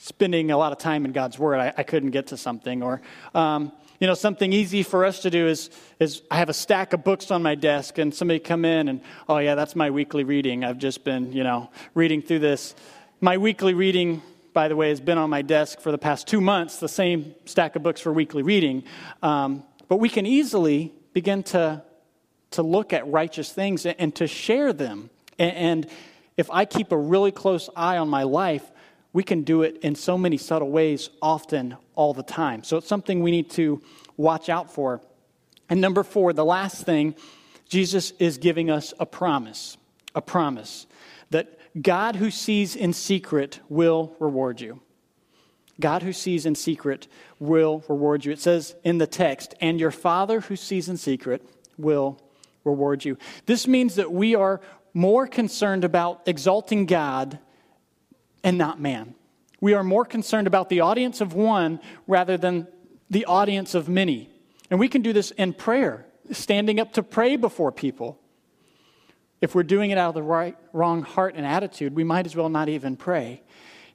spending 0.03 0.51
a 0.51 0.57
lot 0.57 0.73
of 0.73 0.79
time 0.79 1.05
in 1.05 1.13
God's 1.13 1.39
Word, 1.39 1.59
I, 1.59 1.73
I 1.77 1.83
couldn't 1.83 2.11
get 2.11 2.27
to 2.27 2.37
something. 2.37 2.83
Or, 2.83 3.01
um, 3.33 3.71
you 4.01 4.07
know, 4.07 4.15
something 4.15 4.51
easy 4.51 4.83
for 4.83 5.05
us 5.05 5.21
to 5.21 5.29
do 5.29 5.47
is, 5.47 5.69
is 5.97 6.21
I 6.29 6.35
have 6.35 6.49
a 6.49 6.53
stack 6.53 6.91
of 6.91 7.05
books 7.05 7.31
on 7.31 7.41
my 7.41 7.55
desk, 7.55 7.97
and 7.97 8.13
somebody 8.13 8.39
come 8.39 8.65
in 8.65 8.89
and, 8.89 8.99
oh, 9.29 9.37
yeah, 9.37 9.55
that's 9.55 9.77
my 9.77 9.91
weekly 9.91 10.25
reading. 10.25 10.65
I've 10.65 10.77
just 10.77 11.05
been, 11.05 11.31
you 11.31 11.45
know, 11.45 11.71
reading 11.93 12.21
through 12.21 12.39
this. 12.39 12.75
My 13.21 13.37
weekly 13.37 13.73
reading, 13.73 14.21
by 14.51 14.67
the 14.67 14.75
way, 14.75 14.89
has 14.89 14.99
been 14.99 15.17
on 15.17 15.29
my 15.29 15.41
desk 15.41 15.79
for 15.79 15.91
the 15.91 15.97
past 15.97 16.27
two 16.27 16.41
months, 16.41 16.79
the 16.79 16.89
same 16.89 17.33
stack 17.45 17.77
of 17.77 17.83
books 17.83 18.01
for 18.01 18.11
weekly 18.11 18.43
reading. 18.43 18.83
Um, 19.21 19.63
but 19.87 19.97
we 19.97 20.09
can 20.09 20.25
easily 20.25 20.91
begin 21.13 21.43
to, 21.43 21.81
to 22.51 22.61
look 22.61 22.91
at 22.91 23.07
righteous 23.07 23.53
things 23.53 23.85
and 23.85 24.13
to 24.15 24.27
share 24.27 24.73
them 24.73 25.09
And 25.39 25.87
if 26.37 26.49
I 26.51 26.65
keep 26.65 26.91
a 26.91 26.97
really 26.97 27.31
close 27.31 27.69
eye 27.75 27.97
on 27.97 28.09
my 28.09 28.23
life, 28.23 28.69
we 29.13 29.23
can 29.23 29.43
do 29.43 29.61
it 29.61 29.77
in 29.77 29.95
so 29.95 30.17
many 30.17 30.37
subtle 30.37 30.71
ways, 30.71 31.09
often, 31.21 31.77
all 31.95 32.13
the 32.13 32.23
time. 32.23 32.63
So 32.63 32.77
it's 32.77 32.87
something 32.87 33.21
we 33.21 33.31
need 33.31 33.51
to 33.51 33.81
watch 34.17 34.49
out 34.49 34.73
for. 34.73 35.01
And 35.69 35.79
number 35.79 36.03
four, 36.03 36.33
the 36.33 36.43
last 36.43 36.83
thing, 36.83 37.15
Jesus 37.69 38.11
is 38.19 38.37
giving 38.39 38.69
us 38.69 38.93
a 38.99 39.05
promise. 39.05 39.77
A 40.15 40.21
promise 40.21 40.85
that 41.31 41.57
God 41.81 42.17
who 42.17 42.29
sees 42.29 42.75
in 42.75 42.93
secret 42.93 43.59
will 43.69 44.15
reward 44.19 44.61
you. 44.61 44.81
God 45.79 46.03
who 46.03 46.13
sees 46.13 46.45
in 46.45 46.53
secret 46.53 47.07
will 47.39 47.83
reward 47.87 48.25
you. 48.25 48.31
It 48.31 48.39
says 48.39 48.75
in 48.83 48.99
the 48.99 49.07
text, 49.07 49.55
and 49.59 49.79
your 49.79 49.89
Father 49.89 50.41
who 50.41 50.55
sees 50.55 50.87
in 50.87 50.97
secret 50.97 51.41
will 51.77 52.19
reward 52.63 53.03
you. 53.05 53.17
This 53.47 53.67
means 53.67 53.95
that 53.95 54.11
we 54.11 54.35
are 54.35 54.61
more 54.93 55.25
concerned 55.25 55.83
about 55.83 56.21
exalting 56.27 56.85
God 56.85 57.39
and 58.43 58.57
not 58.57 58.79
man. 58.79 59.15
We 59.61 59.73
are 59.73 59.83
more 59.83 60.05
concerned 60.05 60.47
about 60.47 60.69
the 60.69 60.81
audience 60.81 61.21
of 61.21 61.33
one 61.33 61.79
rather 62.05 62.37
than 62.37 62.67
the 63.09 63.25
audience 63.25 63.75
of 63.75 63.87
many. 63.87 64.29
And 64.69 64.79
we 64.79 64.89
can 64.89 65.01
do 65.01 65.13
this 65.13 65.31
in 65.31 65.53
prayer, 65.53 66.05
standing 66.31 66.79
up 66.79 66.93
to 66.93 67.03
pray 67.03 67.35
before 67.35 67.71
people. 67.71 68.19
If 69.39 69.55
we're 69.55 69.63
doing 69.63 69.91
it 69.91 69.97
out 69.97 70.09
of 70.09 70.15
the 70.15 70.23
right, 70.23 70.57
wrong 70.71 71.03
heart 71.03 71.35
and 71.35 71.45
attitude, 71.45 71.95
we 71.95 72.03
might 72.03 72.25
as 72.25 72.35
well 72.35 72.49
not 72.49 72.69
even 72.69 72.95
pray. 72.95 73.41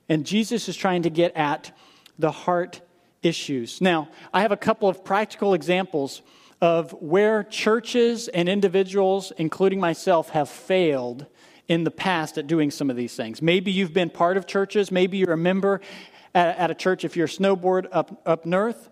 And 0.08 0.24
Jesus 0.24 0.68
is 0.68 0.76
trying 0.76 1.02
to 1.02 1.10
get 1.10 1.36
at 1.36 1.72
the 2.18 2.30
heart 2.30 2.80
issues. 3.22 3.80
Now, 3.80 4.08
I 4.32 4.42
have 4.42 4.52
a 4.52 4.56
couple 4.56 4.88
of 4.88 5.04
practical 5.04 5.54
examples 5.54 6.22
of 6.60 6.92
where 6.92 7.44
churches 7.44 8.28
and 8.28 8.48
individuals, 8.48 9.32
including 9.36 9.80
myself, 9.80 10.30
have 10.30 10.48
failed 10.48 11.26
in 11.68 11.84
the 11.84 11.90
past 11.90 12.38
at 12.38 12.46
doing 12.46 12.70
some 12.70 12.90
of 12.90 12.96
these 12.96 13.14
things. 13.14 13.40
Maybe 13.42 13.70
you've 13.70 13.92
been 13.92 14.10
part 14.10 14.36
of 14.36 14.46
churches, 14.46 14.90
maybe 14.90 15.18
you're 15.18 15.32
a 15.32 15.36
member 15.36 15.80
at, 16.34 16.56
at 16.58 16.70
a 16.70 16.74
church 16.74 17.04
if 17.04 17.16
you're 17.16 17.26
a 17.26 17.28
snowboard 17.28 17.86
up, 17.92 18.22
up 18.26 18.46
north. 18.46 18.90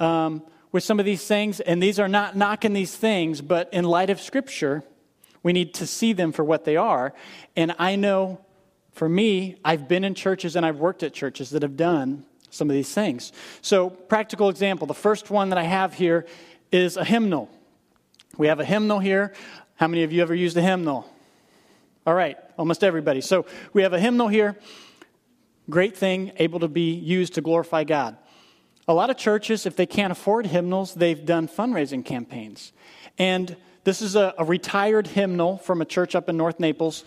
Um, 0.00 0.42
with 0.72 0.84
some 0.84 1.00
of 1.00 1.06
these 1.06 1.26
things, 1.26 1.60
and 1.60 1.82
these 1.82 1.98
are 1.98 2.08
not 2.08 2.36
knocking 2.36 2.74
these 2.74 2.94
things, 2.94 3.40
but 3.40 3.72
in 3.72 3.84
light 3.84 4.10
of 4.10 4.20
Scripture, 4.20 4.82
we 5.42 5.52
need 5.52 5.72
to 5.74 5.86
see 5.86 6.12
them 6.12 6.32
for 6.32 6.44
what 6.44 6.64
they 6.64 6.76
are. 6.76 7.14
And 7.56 7.74
I 7.78 7.96
know 7.96 8.44
for 8.92 9.08
me, 9.08 9.56
I've 9.64 9.88
been 9.88 10.04
in 10.04 10.14
churches 10.14 10.56
and 10.56 10.66
I've 10.66 10.78
worked 10.78 11.02
at 11.02 11.14
churches 11.14 11.50
that 11.50 11.62
have 11.62 11.76
done 11.76 12.26
some 12.50 12.68
of 12.68 12.74
these 12.74 12.92
things. 12.92 13.32
So, 13.62 13.90
practical 13.90 14.48
example 14.48 14.86
the 14.86 14.94
first 14.94 15.30
one 15.30 15.50
that 15.50 15.58
I 15.58 15.62
have 15.62 15.94
here 15.94 16.26
is 16.72 16.96
a 16.96 17.04
hymnal. 17.04 17.48
We 18.36 18.48
have 18.48 18.60
a 18.60 18.64
hymnal 18.64 18.98
here. 18.98 19.32
How 19.76 19.86
many 19.86 20.02
of 20.02 20.12
you 20.12 20.20
ever 20.22 20.34
used 20.34 20.56
a 20.56 20.62
hymnal? 20.62 21.10
All 22.06 22.14
right, 22.14 22.38
almost 22.56 22.84
everybody. 22.84 23.20
So 23.20 23.46
we 23.72 23.82
have 23.82 23.92
a 23.92 23.98
hymnal 23.98 24.28
here. 24.28 24.56
Great 25.68 25.96
thing, 25.96 26.30
able 26.36 26.60
to 26.60 26.68
be 26.68 26.92
used 26.92 27.34
to 27.34 27.40
glorify 27.40 27.82
God. 27.82 28.16
A 28.86 28.94
lot 28.94 29.10
of 29.10 29.16
churches, 29.16 29.66
if 29.66 29.74
they 29.74 29.86
can't 29.86 30.12
afford 30.12 30.46
hymnals, 30.46 30.94
they've 30.94 31.26
done 31.26 31.48
fundraising 31.48 32.04
campaigns. 32.04 32.72
And 33.18 33.56
this 33.82 34.02
is 34.02 34.14
a, 34.14 34.34
a 34.38 34.44
retired 34.44 35.08
hymnal 35.08 35.58
from 35.58 35.82
a 35.82 35.84
church 35.84 36.14
up 36.14 36.28
in 36.28 36.36
North 36.36 36.60
Naples. 36.60 37.02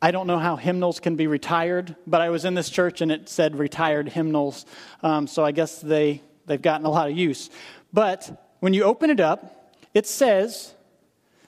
I 0.00 0.10
don't 0.10 0.26
know 0.26 0.40
how 0.40 0.56
hymnals 0.56 0.98
can 0.98 1.14
be 1.14 1.28
retired, 1.28 1.94
but 2.04 2.20
I 2.20 2.30
was 2.30 2.44
in 2.44 2.54
this 2.54 2.68
church 2.68 3.00
and 3.00 3.12
it 3.12 3.28
said 3.28 3.54
retired 3.54 4.08
hymnals. 4.08 4.66
Um, 5.04 5.28
so 5.28 5.44
I 5.44 5.52
guess 5.52 5.80
they, 5.80 6.20
they've 6.46 6.60
gotten 6.60 6.84
a 6.84 6.90
lot 6.90 7.08
of 7.08 7.16
use. 7.16 7.48
But 7.92 8.56
when 8.58 8.74
you 8.74 8.82
open 8.82 9.08
it 9.08 9.20
up, 9.20 9.76
it 9.94 10.08
says, 10.08 10.74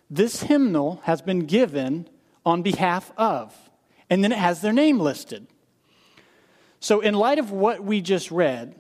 This 0.09 0.45
hymnal 0.45 1.01
has 1.03 1.23
been 1.23 1.47
given 1.47 2.09
on 2.45 2.63
behalf 2.63 3.13
of. 3.17 3.55
And 4.11 4.23
then 4.23 4.33
it 4.33 4.39
has 4.39 4.61
their 4.61 4.73
name 4.73 5.01
listed. 5.01 5.47
So, 6.81 7.01
in 7.01 7.15
light 7.15 7.39
of 7.39 7.51
what 7.51 7.83
we 7.83 8.01
just 8.03 8.31
read, 8.31 8.75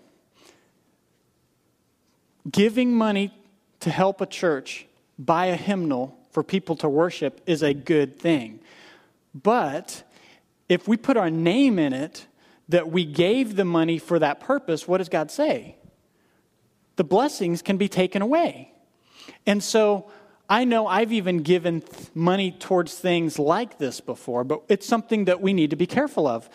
giving 2.50 2.94
money 2.94 3.32
to 3.80 3.90
help 3.90 4.20
a 4.20 4.26
church 4.26 4.86
buy 5.18 5.46
a 5.46 5.56
hymnal 5.56 6.18
for 6.30 6.42
people 6.42 6.76
to 6.76 6.88
worship 6.88 7.40
is 7.46 7.62
a 7.62 7.72
good 7.72 8.18
thing. 8.18 8.60
But 9.34 10.02
if 10.68 10.86
we 10.86 10.96
put 10.96 11.16
our 11.16 11.30
name 11.30 11.78
in 11.78 11.92
it, 11.92 12.26
that 12.68 12.90
we 12.90 13.04
gave 13.04 13.56
the 13.56 13.64
money 13.64 13.98
for 13.98 14.18
that 14.18 14.40
purpose, 14.40 14.86
what 14.86 14.98
does 14.98 15.08
God 15.08 15.30
say? 15.30 15.76
the 16.96 17.04
blessings 17.04 17.62
can 17.62 17.76
be 17.76 17.88
taken 17.88 18.22
away. 18.22 18.72
And 19.46 19.62
so 19.62 20.10
I 20.48 20.64
know 20.64 20.86
I've 20.86 21.12
even 21.12 21.38
given 21.38 21.82
money 22.14 22.52
towards 22.52 22.94
things 22.94 23.38
like 23.38 23.78
this 23.78 24.00
before, 24.00 24.44
but 24.44 24.62
it's 24.68 24.86
something 24.86 25.24
that 25.24 25.40
we 25.40 25.52
need 25.52 25.70
to 25.70 25.76
be 25.76 25.86
careful 25.86 26.26
of. 26.26 26.48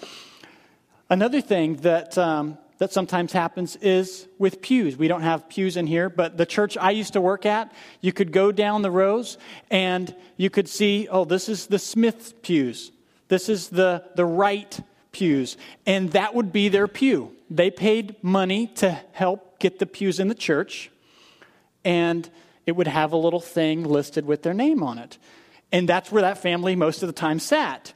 Another 1.10 1.41
thing 1.41 1.78
that, 1.78 2.15
um, 2.17 2.60
that 2.78 2.93
sometimes 2.93 3.34
happens 3.34 3.75
is 3.78 4.28
with 4.38 4.62
pews. 4.62 4.95
We 4.95 5.08
don't 5.08 5.23
have 5.23 5.49
pews 5.49 5.75
in 5.75 5.88
here, 5.88 6.08
but 6.08 6.38
the 6.38 6.45
church 6.45 6.78
I 6.78 6.91
used 6.91 7.13
to 7.13 7.21
work 7.21 7.47
at, 7.47 7.73
you 7.99 8.13
could 8.13 8.32
go 8.32 8.52
down 8.52 8.84
the 8.84 8.91
rows 8.91 9.39
and 9.71 10.15
you 10.38 10.52
could 10.52 10.69
see, 10.69 11.08
oh, 11.10 11.25
this 11.25 11.49
is 11.49 11.65
the 11.65 11.80
Smith 11.80 12.41
pews. 12.43 12.91
This 13.28 13.49
is 13.49 13.69
the, 13.69 14.04
the 14.15 14.25
Wright 14.25 14.80
pews. 15.12 15.58
And 15.88 16.12
that 16.12 16.36
would 16.36 16.54
be 16.54 16.69
their 16.69 16.88
pew. 16.88 17.32
They 17.49 17.71
paid 17.71 18.23
money 18.23 18.67
to 18.75 18.91
help 19.13 19.60
get 19.60 19.80
the 19.80 19.88
pews 19.88 20.19
in 20.19 20.28
the 20.28 20.36
church, 20.36 20.91
and 21.84 22.30
it 22.69 22.75
would 22.75 22.88
have 22.88 23.12
a 23.12 23.17
little 23.17 23.41
thing 23.41 23.84
listed 23.84 24.25
with 24.25 24.43
their 24.43 24.53
name 24.53 24.82
on 24.82 24.97
it. 24.97 25.17
And 25.71 25.89
that's 25.89 26.12
where 26.12 26.21
that 26.21 26.38
family 26.38 26.75
most 26.75 27.03
of 27.03 27.08
the 27.08 27.13
time 27.13 27.39
sat. 27.39 27.93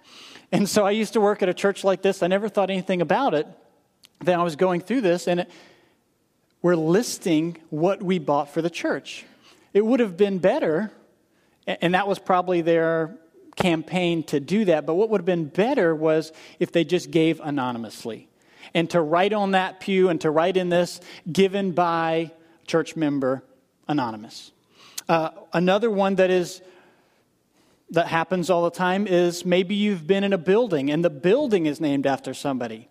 And 0.52 0.68
so 0.68 0.86
I 0.86 0.92
used 0.92 1.14
to 1.14 1.22
work 1.22 1.42
at 1.42 1.50
a 1.50 1.54
church 1.54 1.84
like 1.84 2.02
this. 2.02 2.22
I 2.22 2.28
never 2.28 2.50
thought 2.50 2.70
anything 2.70 3.02
about 3.02 3.34
it. 3.34 3.48
Then 4.20 4.40
I 4.40 4.44
was 4.44 4.56
going 4.56 4.82
through 4.82 5.02
this, 5.02 5.28
and 5.28 5.42
it, 5.42 5.52
we're 6.62 6.76
listing 6.76 7.58
what 7.70 8.02
we 8.02 8.20
bought 8.20 8.54
for 8.54 8.62
the 8.62 8.70
church. 8.70 9.26
It 9.74 9.86
would 9.86 10.00
have 10.00 10.18
been 10.18 10.40
better, 10.40 10.92
and 11.68 11.94
that 11.94 12.08
was 12.08 12.20
probably 12.20 12.62
their 12.62 13.16
campaign 13.56 14.24
to 14.24 14.40
do 14.40 14.66
that, 14.66 14.86
but 14.86 14.96
what 14.96 15.10
would 15.10 15.22
have 15.22 15.26
been 15.26 15.46
better 15.46 15.96
was 15.96 16.32
if 16.60 16.72
they 16.72 16.84
just 16.84 17.12
gave 17.12 17.40
anonymously 17.40 18.28
and 18.74 18.90
to 18.90 19.02
write 19.02 19.34
on 19.34 19.52
that 19.52 19.80
pew 19.80 20.10
and 20.10 20.20
to 20.22 20.32
write 20.32 20.58
in 20.58 20.70
this 20.70 21.00
given 21.32 21.72
by 21.72 22.32
church 22.66 22.96
member 22.96 23.44
anonymous. 23.88 24.53
Uh, 25.08 25.30
another 25.52 25.90
one 25.90 26.16
that 26.16 26.30
is 26.30 26.62
that 27.90 28.08
happens 28.08 28.50
all 28.50 28.64
the 28.64 28.72
time 28.72 29.06
is 29.06 29.46
maybe 29.46 29.76
you've 29.76 30.08
been 30.08 30.24
in 30.24 30.34
a 30.34 30.38
building 30.38 30.90
and 30.90 31.06
the 31.06 31.10
building 31.10 31.68
is 31.68 31.80
named 31.80 32.08
after 32.08 32.34
somebody. 32.34 32.90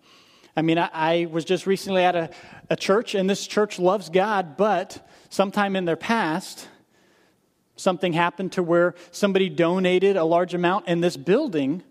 I 0.55 0.61
mean, 0.61 0.77
I, 0.77 0.89
I 0.93 1.25
was 1.25 1.43
just 1.43 1.65
recently 1.65 2.03
at 2.03 2.15
a, 2.15 2.29
a 2.69 2.75
church, 2.75 3.15
and 3.15 3.29
this 3.29 3.45
church 3.45 3.79
loves 3.79 4.09
God, 4.09 4.55
but 4.55 5.05
sometime 5.29 5.75
in 5.75 5.85
their 5.85 5.95
past, 5.97 6.69
something 7.75 8.13
happened 8.13 8.53
to 8.53 8.63
where 8.63 8.95
somebody 9.11 9.49
donated 9.49 10.15
a 10.15 10.23
large 10.23 10.53
amount, 10.53 10.85
and 10.87 11.03
this 11.03 11.17
building 11.17 11.83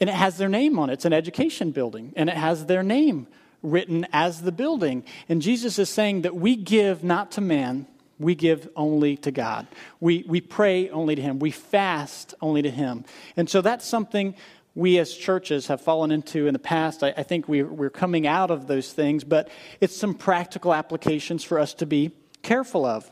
and 0.00 0.10
it 0.10 0.16
has 0.16 0.36
their 0.36 0.48
name 0.48 0.78
on 0.78 0.90
it. 0.90 0.94
It's 0.94 1.04
an 1.04 1.12
education 1.12 1.70
building, 1.70 2.12
and 2.16 2.28
it 2.28 2.36
has 2.36 2.66
their 2.66 2.82
name 2.82 3.26
written 3.62 4.06
as 4.12 4.42
the 4.42 4.52
building. 4.52 5.04
And 5.28 5.40
Jesus 5.40 5.78
is 5.78 5.88
saying 5.88 6.22
that 6.22 6.34
we 6.34 6.56
give 6.56 7.02
not 7.02 7.32
to 7.32 7.40
man, 7.40 7.86
we 8.18 8.34
give 8.34 8.68
only 8.76 9.16
to 9.18 9.30
God. 9.30 9.66
We, 10.00 10.24
we 10.26 10.40
pray 10.40 10.88
only 10.90 11.14
to 11.14 11.22
Him. 11.22 11.38
We 11.38 11.50
fast 11.50 12.34
only 12.40 12.62
to 12.62 12.70
Him. 12.70 13.04
And 13.36 13.48
so 13.48 13.60
that's 13.60 13.86
something 13.86 14.34
we 14.74 14.98
as 14.98 15.14
churches 15.14 15.68
have 15.68 15.80
fallen 15.80 16.10
into 16.10 16.46
in 16.46 16.52
the 16.52 16.58
past. 16.58 17.02
I, 17.02 17.14
I 17.16 17.22
think 17.22 17.48
we, 17.48 17.62
we're 17.62 17.90
coming 17.90 18.26
out 18.26 18.50
of 18.50 18.66
those 18.66 18.92
things, 18.92 19.24
but 19.24 19.48
it's 19.80 19.96
some 19.96 20.14
practical 20.14 20.74
applications 20.74 21.44
for 21.44 21.58
us 21.58 21.74
to 21.74 21.86
be 21.86 22.10
careful 22.42 22.84
of. 22.84 23.10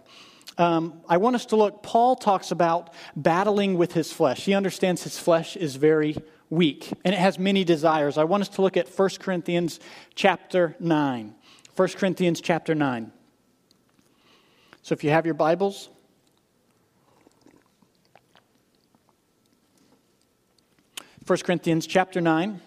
Um, 0.58 1.00
I 1.08 1.16
want 1.16 1.36
us 1.36 1.46
to 1.46 1.56
look, 1.56 1.82
Paul 1.82 2.16
talks 2.16 2.50
about 2.50 2.92
battling 3.16 3.78
with 3.78 3.92
his 3.92 4.12
flesh. 4.12 4.44
He 4.44 4.54
understands 4.54 5.02
his 5.02 5.18
flesh 5.18 5.56
is 5.56 5.76
very 5.76 6.16
weak 6.50 6.92
and 7.04 7.14
it 7.14 7.18
has 7.18 7.38
many 7.38 7.64
desires. 7.64 8.18
I 8.18 8.24
want 8.24 8.42
us 8.42 8.48
to 8.50 8.62
look 8.62 8.76
at 8.76 8.88
1 8.88 9.08
Corinthians 9.20 9.80
chapter 10.14 10.76
9. 10.78 11.34
1 11.74 11.88
Corinthians 11.90 12.40
chapter 12.40 12.74
9. 12.74 13.10
So 14.84 14.94
if 14.94 15.04
you 15.04 15.10
have 15.10 15.26
your 15.26 15.34
Bibles, 15.36 15.88
First 21.24 21.44
Corinthians 21.44 21.86
chapter 21.86 22.20
9, 22.20 22.60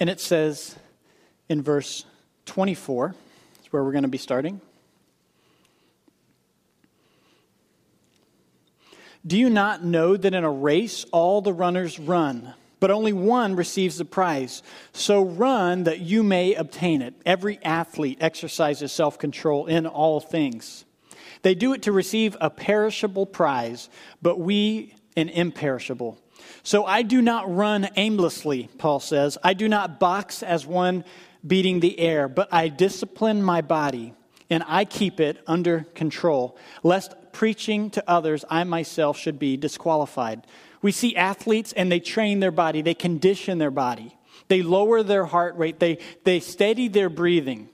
and 0.00 0.10
it 0.10 0.18
says 0.18 0.74
in 1.48 1.62
verse 1.62 2.04
24, 2.46 3.14
is 3.62 3.72
where 3.72 3.84
we're 3.84 3.92
going 3.92 4.02
to 4.02 4.08
be 4.08 4.18
starting. 4.18 4.60
Do 9.24 9.38
you 9.38 9.48
not 9.48 9.84
know 9.84 10.16
that 10.16 10.34
in 10.34 10.42
a 10.42 10.50
race 10.50 11.06
all 11.12 11.42
the 11.42 11.52
runners 11.52 12.00
run, 12.00 12.54
but 12.82 12.90
only 12.90 13.12
one 13.12 13.54
receives 13.54 13.98
the 13.98 14.04
prize? 14.04 14.60
So 14.92 15.22
run 15.22 15.84
that 15.84 16.00
you 16.00 16.24
may 16.24 16.54
obtain 16.56 17.00
it. 17.00 17.14
Every 17.24 17.60
athlete 17.62 18.18
exercises 18.20 18.90
self 18.90 19.20
control 19.20 19.66
in 19.66 19.86
all 19.86 20.18
things. 20.18 20.84
They 21.42 21.54
do 21.54 21.74
it 21.74 21.82
to 21.82 21.92
receive 21.92 22.36
a 22.40 22.50
perishable 22.50 23.24
prize, 23.24 23.88
but 24.20 24.40
we 24.40 24.96
an 25.16 25.28
imperishable. 25.28 26.18
So 26.64 26.84
I 26.84 27.02
do 27.02 27.22
not 27.22 27.54
run 27.54 27.88
aimlessly, 27.94 28.68
Paul 28.78 28.98
says. 28.98 29.38
I 29.44 29.54
do 29.54 29.68
not 29.68 30.00
box 30.00 30.42
as 30.42 30.66
one 30.66 31.04
beating 31.46 31.78
the 31.78 32.00
air, 32.00 32.26
but 32.26 32.48
I 32.52 32.66
discipline 32.66 33.44
my 33.44 33.60
body 33.60 34.12
and 34.50 34.64
I 34.66 34.86
keep 34.86 35.20
it 35.20 35.40
under 35.46 35.86
control, 35.94 36.56
lest 36.82 37.14
preaching 37.30 37.90
to 37.90 38.02
others 38.10 38.44
I 38.50 38.64
myself 38.64 39.16
should 39.18 39.38
be 39.38 39.56
disqualified. 39.56 40.48
We 40.82 40.92
see 40.92 41.16
athletes 41.16 41.72
and 41.72 41.90
they 41.90 42.00
train 42.00 42.40
their 42.40 42.50
body, 42.50 42.82
they 42.82 42.94
condition 42.94 43.58
their 43.58 43.70
body, 43.70 44.16
they 44.48 44.62
lower 44.62 45.02
their 45.02 45.24
heart 45.24 45.56
rate, 45.56 45.78
they, 45.78 45.98
they 46.24 46.40
steady 46.40 46.88
their 46.88 47.08
breathing. 47.08 47.68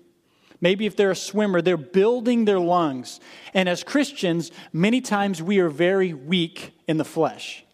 Maybe 0.60 0.86
if 0.86 0.96
they're 0.96 1.12
a 1.12 1.16
swimmer, 1.16 1.62
they're 1.62 1.76
building 1.76 2.44
their 2.44 2.58
lungs. 2.58 3.20
And 3.54 3.68
as 3.68 3.84
Christians, 3.84 4.50
many 4.72 5.00
times 5.00 5.40
we 5.40 5.60
are 5.60 5.68
very 5.68 6.12
weak 6.12 6.72
in 6.86 6.96
the 6.96 7.04
flesh. 7.04 7.64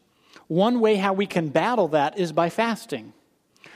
One 0.49 0.81
way 0.81 0.97
how 0.97 1.14
we 1.14 1.27
can 1.27 1.49
battle 1.49 1.88
that 1.88 2.18
is 2.18 2.33
by 2.33 2.51
fasting. 2.51 3.14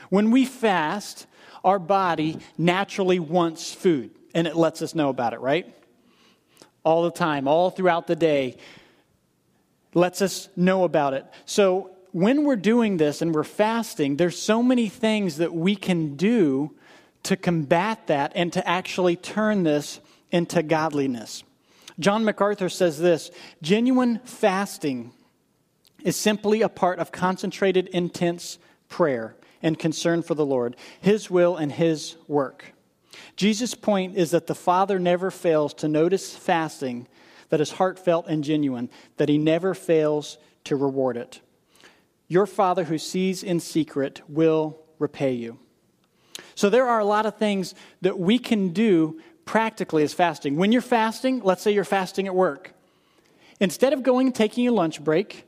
When 0.09 0.31
we 0.31 0.45
fast, 0.45 1.25
our 1.63 1.79
body 1.79 2.37
naturally 2.57 3.19
wants 3.19 3.73
food, 3.73 4.11
and 4.33 4.47
it 4.47 4.55
lets 4.55 4.81
us 4.81 4.93
know 4.93 5.09
about 5.09 5.33
it, 5.33 5.39
right? 5.39 5.75
All 6.83 7.03
the 7.03 7.11
time, 7.11 7.47
all 7.47 7.71
throughout 7.71 8.07
the 8.07 8.15
day, 8.15 8.57
lets 9.93 10.21
us 10.21 10.49
know 10.55 10.83
about 10.83 11.13
it. 11.13 11.25
So 11.45 11.91
when 12.11 12.43
we're 12.43 12.55
doing 12.55 12.97
this 12.97 13.21
and 13.21 13.33
we're 13.33 13.43
fasting, 13.43 14.17
there's 14.17 14.39
so 14.39 14.63
many 14.63 14.89
things 14.89 15.37
that 15.37 15.53
we 15.53 15.75
can 15.75 16.15
do 16.15 16.75
to 17.23 17.35
combat 17.35 18.07
that 18.07 18.31
and 18.35 18.51
to 18.53 18.67
actually 18.67 19.15
turn 19.15 19.63
this 19.63 19.99
into 20.31 20.63
godliness. 20.63 21.43
John 21.99 22.23
MacArthur 22.23 22.69
says 22.69 22.99
this 22.99 23.29
genuine 23.61 24.19
fasting 24.23 25.11
is 26.03 26.15
simply 26.15 26.61
a 26.61 26.69
part 26.69 26.99
of 26.99 27.11
concentrated, 27.11 27.87
intense 27.87 28.57
prayer 28.87 29.35
and 29.61 29.77
concern 29.77 30.21
for 30.21 30.33
the 30.33 30.45
Lord, 30.45 30.77
His 31.01 31.29
will, 31.29 31.57
and 31.57 31.71
His 31.71 32.15
work. 32.27 32.73
Jesus' 33.35 33.75
point 33.75 34.15
is 34.15 34.31
that 34.31 34.47
the 34.47 34.55
Father 34.55 34.97
never 34.97 35.29
fails 35.29 35.73
to 35.75 35.87
notice 35.87 36.35
fasting 36.35 37.07
that 37.49 37.61
is 37.61 37.71
heartfelt 37.71 38.27
and 38.27 38.43
genuine, 38.43 38.89
that 39.17 39.29
He 39.29 39.37
never 39.37 39.73
fails 39.73 40.37
to 40.65 40.75
reward 40.75 41.17
it. 41.17 41.41
Your 42.27 42.45
Father 42.45 42.83
who 42.85 42.97
sees 42.97 43.43
in 43.43 43.59
secret 43.59 44.21
will 44.27 44.79
repay 44.99 45.33
you. 45.33 45.59
So 46.55 46.69
there 46.69 46.87
are 46.87 46.99
a 46.99 47.05
lot 47.05 47.25
of 47.25 47.37
things 47.37 47.73
that 48.01 48.19
we 48.19 48.37
can 48.37 48.69
do 48.69 49.19
practically 49.45 50.03
as 50.03 50.13
fasting. 50.13 50.57
When 50.57 50.71
you're 50.71 50.81
fasting, 50.81 51.41
let's 51.41 51.63
say 51.63 51.71
you're 51.71 51.83
fasting 51.83 52.27
at 52.27 52.35
work, 52.35 52.73
instead 53.59 53.93
of 53.93 54.03
going 54.03 54.27
and 54.27 54.35
taking 54.35 54.63
your 54.63 54.73
lunch 54.73 55.03
break, 55.03 55.45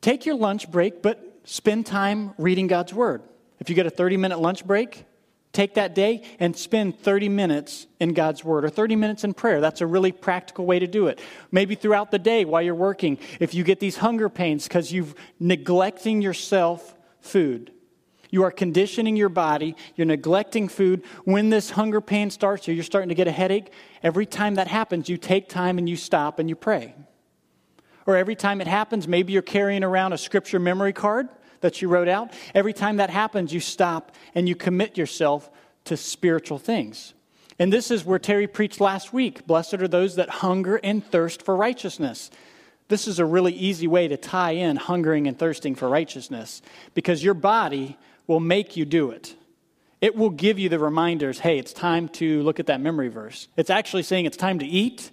take 0.00 0.24
your 0.24 0.36
lunch 0.36 0.70
break, 0.70 1.02
but 1.02 1.40
spend 1.44 1.84
time 1.84 2.32
reading 2.38 2.66
God's 2.66 2.94
Word. 2.94 3.22
If 3.60 3.68
you 3.68 3.76
get 3.76 3.86
a 3.86 3.90
30 3.90 4.16
minute 4.16 4.38
lunch 4.38 4.64
break, 4.66 5.04
take 5.52 5.74
that 5.74 5.94
day 5.94 6.22
and 6.38 6.56
spend 6.56 6.98
30 7.00 7.28
minutes 7.28 7.86
in 8.00 8.12
God's 8.12 8.44
Word 8.44 8.64
or 8.64 8.68
30 8.68 8.96
minutes 8.96 9.24
in 9.24 9.34
prayer. 9.34 9.60
That's 9.60 9.80
a 9.80 9.86
really 9.86 10.12
practical 10.12 10.66
way 10.66 10.78
to 10.78 10.86
do 10.86 11.08
it. 11.08 11.20
Maybe 11.50 11.74
throughout 11.74 12.10
the 12.10 12.18
day 12.18 12.44
while 12.44 12.62
you're 12.62 12.74
working, 12.74 13.18
if 13.40 13.54
you 13.54 13.64
get 13.64 13.80
these 13.80 13.96
hunger 13.96 14.28
pains 14.28 14.64
because 14.64 14.92
you've 14.92 15.14
neglecting 15.40 16.22
yourself 16.22 16.94
food. 17.20 17.72
You 18.30 18.42
are 18.44 18.50
conditioning 18.50 19.16
your 19.16 19.30
body, 19.30 19.74
you're 19.96 20.06
neglecting 20.06 20.68
food. 20.68 21.02
When 21.24 21.48
this 21.48 21.70
hunger 21.70 22.00
pain 22.00 22.30
starts 22.30 22.68
or 22.68 22.72
you're 22.72 22.84
starting 22.84 23.08
to 23.08 23.14
get 23.14 23.26
a 23.26 23.32
headache, 23.32 23.72
every 24.02 24.26
time 24.26 24.56
that 24.56 24.68
happens, 24.68 25.08
you 25.08 25.16
take 25.16 25.48
time 25.48 25.78
and 25.78 25.88
you 25.88 25.96
stop 25.96 26.38
and 26.38 26.48
you 26.48 26.54
pray. 26.54 26.94
Or 28.06 28.16
every 28.16 28.36
time 28.36 28.60
it 28.60 28.66
happens, 28.66 29.08
maybe 29.08 29.32
you're 29.32 29.42
carrying 29.42 29.82
around 29.82 30.12
a 30.12 30.18
scripture 30.18 30.58
memory 30.58 30.92
card 30.92 31.28
that 31.60 31.82
you 31.82 31.88
wrote 31.88 32.08
out. 32.08 32.32
Every 32.54 32.72
time 32.72 32.96
that 32.96 33.10
happens, 33.10 33.52
you 33.52 33.60
stop 33.60 34.14
and 34.34 34.48
you 34.48 34.54
commit 34.54 34.96
yourself 34.96 35.50
to 35.84 35.96
spiritual 35.96 36.58
things. 36.58 37.14
And 37.58 37.72
this 37.72 37.90
is 37.90 38.04
where 38.04 38.18
Terry 38.18 38.46
preached 38.46 38.80
last 38.80 39.12
week 39.12 39.46
Blessed 39.46 39.74
are 39.74 39.88
those 39.88 40.16
that 40.16 40.28
hunger 40.28 40.76
and 40.76 41.04
thirst 41.04 41.42
for 41.42 41.56
righteousness. 41.56 42.30
This 42.88 43.06
is 43.06 43.18
a 43.18 43.24
really 43.24 43.52
easy 43.52 43.86
way 43.86 44.08
to 44.08 44.16
tie 44.16 44.52
in 44.52 44.76
hungering 44.76 45.26
and 45.26 45.38
thirsting 45.38 45.74
for 45.74 45.88
righteousness 45.88 46.62
because 46.94 47.22
your 47.22 47.34
body 47.34 47.98
will 48.26 48.40
make 48.40 48.76
you 48.76 48.84
do 48.84 49.10
it. 49.10 49.34
It 50.00 50.14
will 50.14 50.30
give 50.30 50.58
you 50.58 50.68
the 50.68 50.78
reminders 50.78 51.40
hey, 51.40 51.58
it's 51.58 51.72
time 51.72 52.08
to 52.10 52.42
look 52.42 52.60
at 52.60 52.66
that 52.66 52.80
memory 52.80 53.08
verse. 53.08 53.48
It's 53.56 53.70
actually 53.70 54.04
saying 54.04 54.26
it's 54.26 54.36
time 54.36 54.60
to 54.60 54.66
eat, 54.66 55.10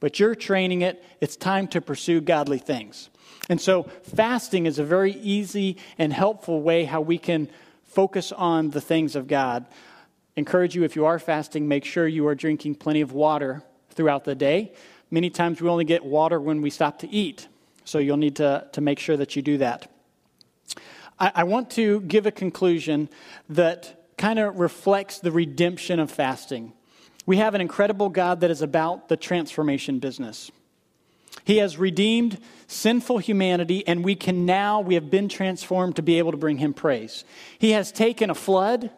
but 0.00 0.18
you're 0.18 0.34
training 0.34 0.82
it. 0.82 1.04
It's 1.20 1.36
time 1.36 1.68
to 1.68 1.80
pursue 1.80 2.20
godly 2.20 2.58
things. 2.58 3.10
And 3.48 3.60
so, 3.60 3.84
fasting 4.14 4.66
is 4.66 4.78
a 4.78 4.84
very 4.84 5.12
easy 5.12 5.76
and 5.98 6.12
helpful 6.12 6.62
way 6.62 6.84
how 6.84 7.00
we 7.00 7.18
can 7.18 7.48
focus 7.84 8.32
on 8.32 8.70
the 8.70 8.80
things 8.80 9.16
of 9.16 9.26
God. 9.26 9.66
Encourage 10.36 10.74
you, 10.74 10.84
if 10.84 10.96
you 10.96 11.04
are 11.04 11.18
fasting, 11.18 11.68
make 11.68 11.84
sure 11.84 12.06
you 12.06 12.26
are 12.26 12.34
drinking 12.34 12.76
plenty 12.76 13.00
of 13.00 13.12
water 13.12 13.62
throughout 13.90 14.24
the 14.24 14.34
day. 14.34 14.72
Many 15.10 15.28
times 15.28 15.60
we 15.60 15.68
only 15.68 15.84
get 15.84 16.04
water 16.04 16.40
when 16.40 16.62
we 16.62 16.70
stop 16.70 17.00
to 17.00 17.08
eat, 17.08 17.48
so 17.84 17.98
you'll 17.98 18.16
need 18.16 18.36
to, 18.36 18.66
to 18.72 18.80
make 18.80 18.98
sure 18.98 19.16
that 19.16 19.36
you 19.36 19.42
do 19.42 19.58
that. 19.58 19.90
I, 21.18 21.32
I 21.36 21.44
want 21.44 21.70
to 21.72 22.00
give 22.02 22.26
a 22.26 22.30
conclusion 22.30 23.10
that 23.50 24.08
kind 24.16 24.38
of 24.38 24.58
reflects 24.58 25.18
the 25.18 25.32
redemption 25.32 26.00
of 26.00 26.10
fasting. 26.10 26.72
We 27.26 27.36
have 27.36 27.54
an 27.54 27.60
incredible 27.60 28.08
God 28.08 28.40
that 28.40 28.50
is 28.50 28.62
about 28.62 29.08
the 29.08 29.16
transformation 29.16 29.98
business. 29.98 30.50
He 31.44 31.58
has 31.58 31.76
redeemed 31.76 32.38
sinful 32.66 33.18
humanity, 33.18 33.86
and 33.86 34.04
we 34.04 34.14
can 34.14 34.46
now, 34.46 34.80
we 34.80 34.94
have 34.94 35.10
been 35.10 35.28
transformed 35.28 35.96
to 35.96 36.02
be 36.02 36.18
able 36.18 36.30
to 36.30 36.36
bring 36.36 36.58
him 36.58 36.72
praise. 36.72 37.24
He 37.58 37.72
has 37.72 37.90
taken 37.92 38.30
a 38.30 38.34
flood 38.34 38.90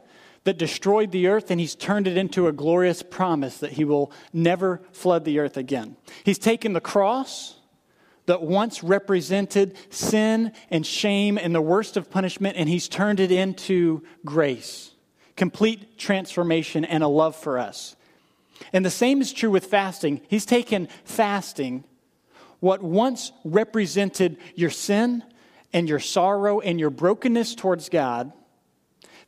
that 0.44 0.58
destroyed 0.58 1.10
the 1.10 1.26
earth, 1.26 1.50
and 1.50 1.58
he's 1.58 1.74
turned 1.74 2.06
it 2.06 2.18
into 2.18 2.46
a 2.46 2.52
glorious 2.52 3.02
promise 3.02 3.58
that 3.58 3.72
he 3.72 3.84
will 3.84 4.12
never 4.32 4.82
flood 4.92 5.24
the 5.24 5.38
earth 5.38 5.56
again. 5.56 5.96
He's 6.22 6.38
taken 6.38 6.74
the 6.74 6.80
cross 6.80 7.56
that 8.26 8.42
once 8.42 8.82
represented 8.82 9.76
sin 9.90 10.52
and 10.70 10.86
shame 10.86 11.38
and 11.38 11.54
the 11.54 11.62
worst 11.62 11.96
of 11.96 12.10
punishment, 12.10 12.56
and 12.56 12.68
he's 12.68 12.88
turned 12.88 13.20
it 13.20 13.32
into 13.32 14.02
grace, 14.24 14.92
complete 15.36 15.98
transformation, 15.98 16.84
and 16.84 17.02
a 17.02 17.08
love 17.08 17.36
for 17.36 17.58
us. 17.58 17.96
And 18.72 18.84
the 18.84 18.90
same 18.90 19.20
is 19.20 19.32
true 19.32 19.50
with 19.50 19.66
fasting. 19.66 20.20
He's 20.28 20.46
taken 20.46 20.88
fasting 21.04 21.84
what 22.64 22.82
once 22.82 23.30
represented 23.44 24.38
your 24.54 24.70
sin 24.70 25.22
and 25.74 25.86
your 25.86 26.00
sorrow 26.00 26.60
and 26.60 26.80
your 26.80 26.88
brokenness 26.88 27.54
towards 27.54 27.90
God, 27.90 28.32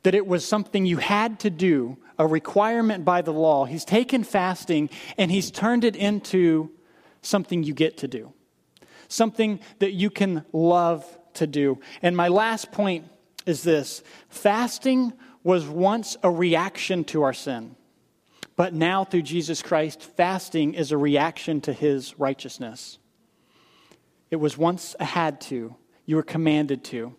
that 0.01 0.15
it 0.15 0.25
was 0.25 0.43
something 0.43 0.87
you 0.87 0.97
had 0.97 1.39
to 1.41 1.51
do, 1.51 1.97
a 2.17 2.25
requirement 2.25 3.05
by 3.05 3.21
the 3.21 3.31
law. 3.31 3.65
He's 3.65 3.85
taken 3.85 4.23
fasting 4.23 4.89
and 5.19 5.29
he's 5.29 5.51
turned 5.51 5.83
it 5.83 5.95
into 5.95 6.71
something 7.21 7.61
you 7.61 7.75
get 7.75 7.97
to 7.97 8.07
do, 8.07 8.33
something 9.07 9.59
that 9.77 9.91
you 9.93 10.09
can 10.09 10.43
love 10.51 11.05
to 11.35 11.45
do. 11.45 11.79
And 12.01 12.17
my 12.17 12.29
last 12.29 12.71
point 12.71 13.05
is 13.45 13.61
this 13.61 14.01
fasting 14.29 15.13
was 15.43 15.67
once 15.67 16.17
a 16.23 16.31
reaction 16.31 17.03
to 17.03 17.21
our 17.21 17.33
sin. 17.33 17.75
But 18.55 18.73
now, 18.73 19.03
through 19.03 19.21
Jesus 19.21 19.61
Christ, 19.61 20.01
fasting 20.01 20.73
is 20.73 20.91
a 20.91 20.97
reaction 20.97 21.61
to 21.61 21.73
his 21.73 22.17
righteousness. 22.17 22.97
It 24.29 24.37
was 24.37 24.57
once 24.57 24.95
a 24.99 25.05
had 25.05 25.41
to, 25.41 25.75
you 26.05 26.15
were 26.15 26.23
commanded 26.23 26.83
to 26.85 27.15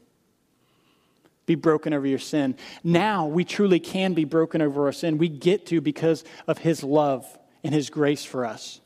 be 1.46 1.54
broken 1.54 1.94
over 1.94 2.06
your 2.06 2.18
sin. 2.18 2.56
Now 2.84 3.26
we 3.26 3.44
truly 3.44 3.80
can 3.80 4.12
be 4.14 4.24
broken 4.24 4.60
over 4.60 4.86
our 4.86 4.92
sin. 4.92 5.18
We 5.18 5.28
get 5.28 5.66
to 5.66 5.80
because 5.80 6.22
of 6.46 6.58
His 6.58 6.84
love 6.84 7.26
and 7.64 7.74
His 7.74 7.90
grace 7.90 8.24
for 8.24 8.44
us. 8.44 8.80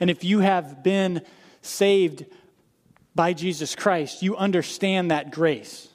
And 0.00 0.10
if 0.10 0.24
you 0.24 0.40
have 0.40 0.82
been 0.82 1.22
saved 1.60 2.24
by 3.14 3.34
Jesus 3.34 3.74
Christ, 3.74 4.22
you 4.22 4.36
understand 4.36 5.10
that 5.10 5.30
grace. 5.30 5.88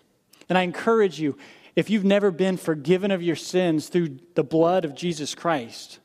And 0.48 0.58
I 0.58 0.62
encourage 0.62 1.20
you, 1.20 1.38
if 1.76 1.89
you've 1.89 2.04
never 2.04 2.32
been 2.32 2.58
forgiven 2.58 3.12
of 3.12 3.24
your 3.24 3.36
sins 3.36 3.88
through 3.88 4.20
the 4.36 4.44
blood 4.44 4.86
of 4.86 4.94
Jesus 4.94 5.34
Christ, 5.34 6.00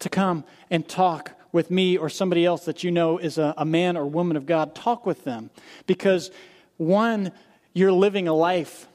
to 0.00 0.08
come 0.08 0.44
and 0.70 0.88
talk 0.88 1.32
with 1.52 1.70
me 1.70 1.96
or 1.96 2.08
somebody 2.08 2.44
else 2.44 2.64
that 2.64 2.84
you 2.84 2.90
know 2.90 3.18
is 3.18 3.38
a, 3.38 3.54
a 3.56 3.64
man 3.64 3.96
or 3.96 4.06
woman 4.06 4.36
of 4.36 4.46
God, 4.46 4.74
talk 4.74 5.06
with 5.06 5.24
them. 5.24 5.50
Because 5.86 6.30
one, 6.76 7.32
you're 7.72 7.92
living 7.92 8.28
a 8.28 8.34
life 8.34 8.86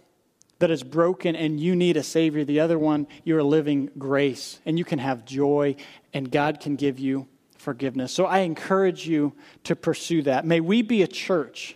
that 0.59 0.71
is 0.71 0.83
broken 0.83 1.35
and 1.35 1.59
you 1.59 1.75
need 1.75 1.97
a 1.97 2.03
Savior. 2.03 2.43
The 2.43 2.61
other 2.61 2.79
one, 2.79 3.07
you're 3.23 3.43
living 3.43 3.89
grace 3.97 4.59
and 4.65 4.77
you 4.77 4.85
can 4.85 4.99
have 4.99 5.25
joy 5.25 5.75
and 6.13 6.31
God 6.31 6.59
can 6.59 6.75
give 6.75 6.97
you 6.97 7.27
forgiveness. 7.57 8.11
So 8.11 8.25
I 8.25 8.39
encourage 8.39 9.07
you 9.07 9.33
to 9.63 9.75
pursue 9.75 10.21
that. 10.23 10.45
May 10.45 10.59
we 10.59 10.81
be 10.81 11.01
a 11.01 11.07
church 11.07 11.75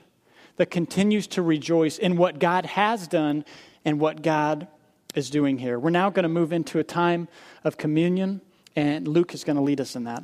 that 0.55 0.69
continues 0.69 1.27
to 1.27 1.41
rejoice 1.41 1.97
in 1.97 2.17
what 2.17 2.39
God 2.39 2.65
has 2.65 3.07
done 3.07 3.45
and 3.85 3.99
what 3.99 4.21
God 4.21 4.67
is 5.15 5.29
doing 5.29 5.57
here. 5.57 5.79
We're 5.79 5.89
now 5.89 6.09
going 6.09 6.23
to 6.23 6.29
move 6.29 6.53
into 6.53 6.79
a 6.79 6.83
time 6.83 7.27
of 7.63 7.77
communion, 7.77 8.41
and 8.75 9.07
Luke 9.07 9.33
is 9.33 9.43
going 9.43 9.55
to 9.55 9.61
lead 9.61 9.81
us 9.81 9.95
in 9.95 10.03
that. 10.03 10.23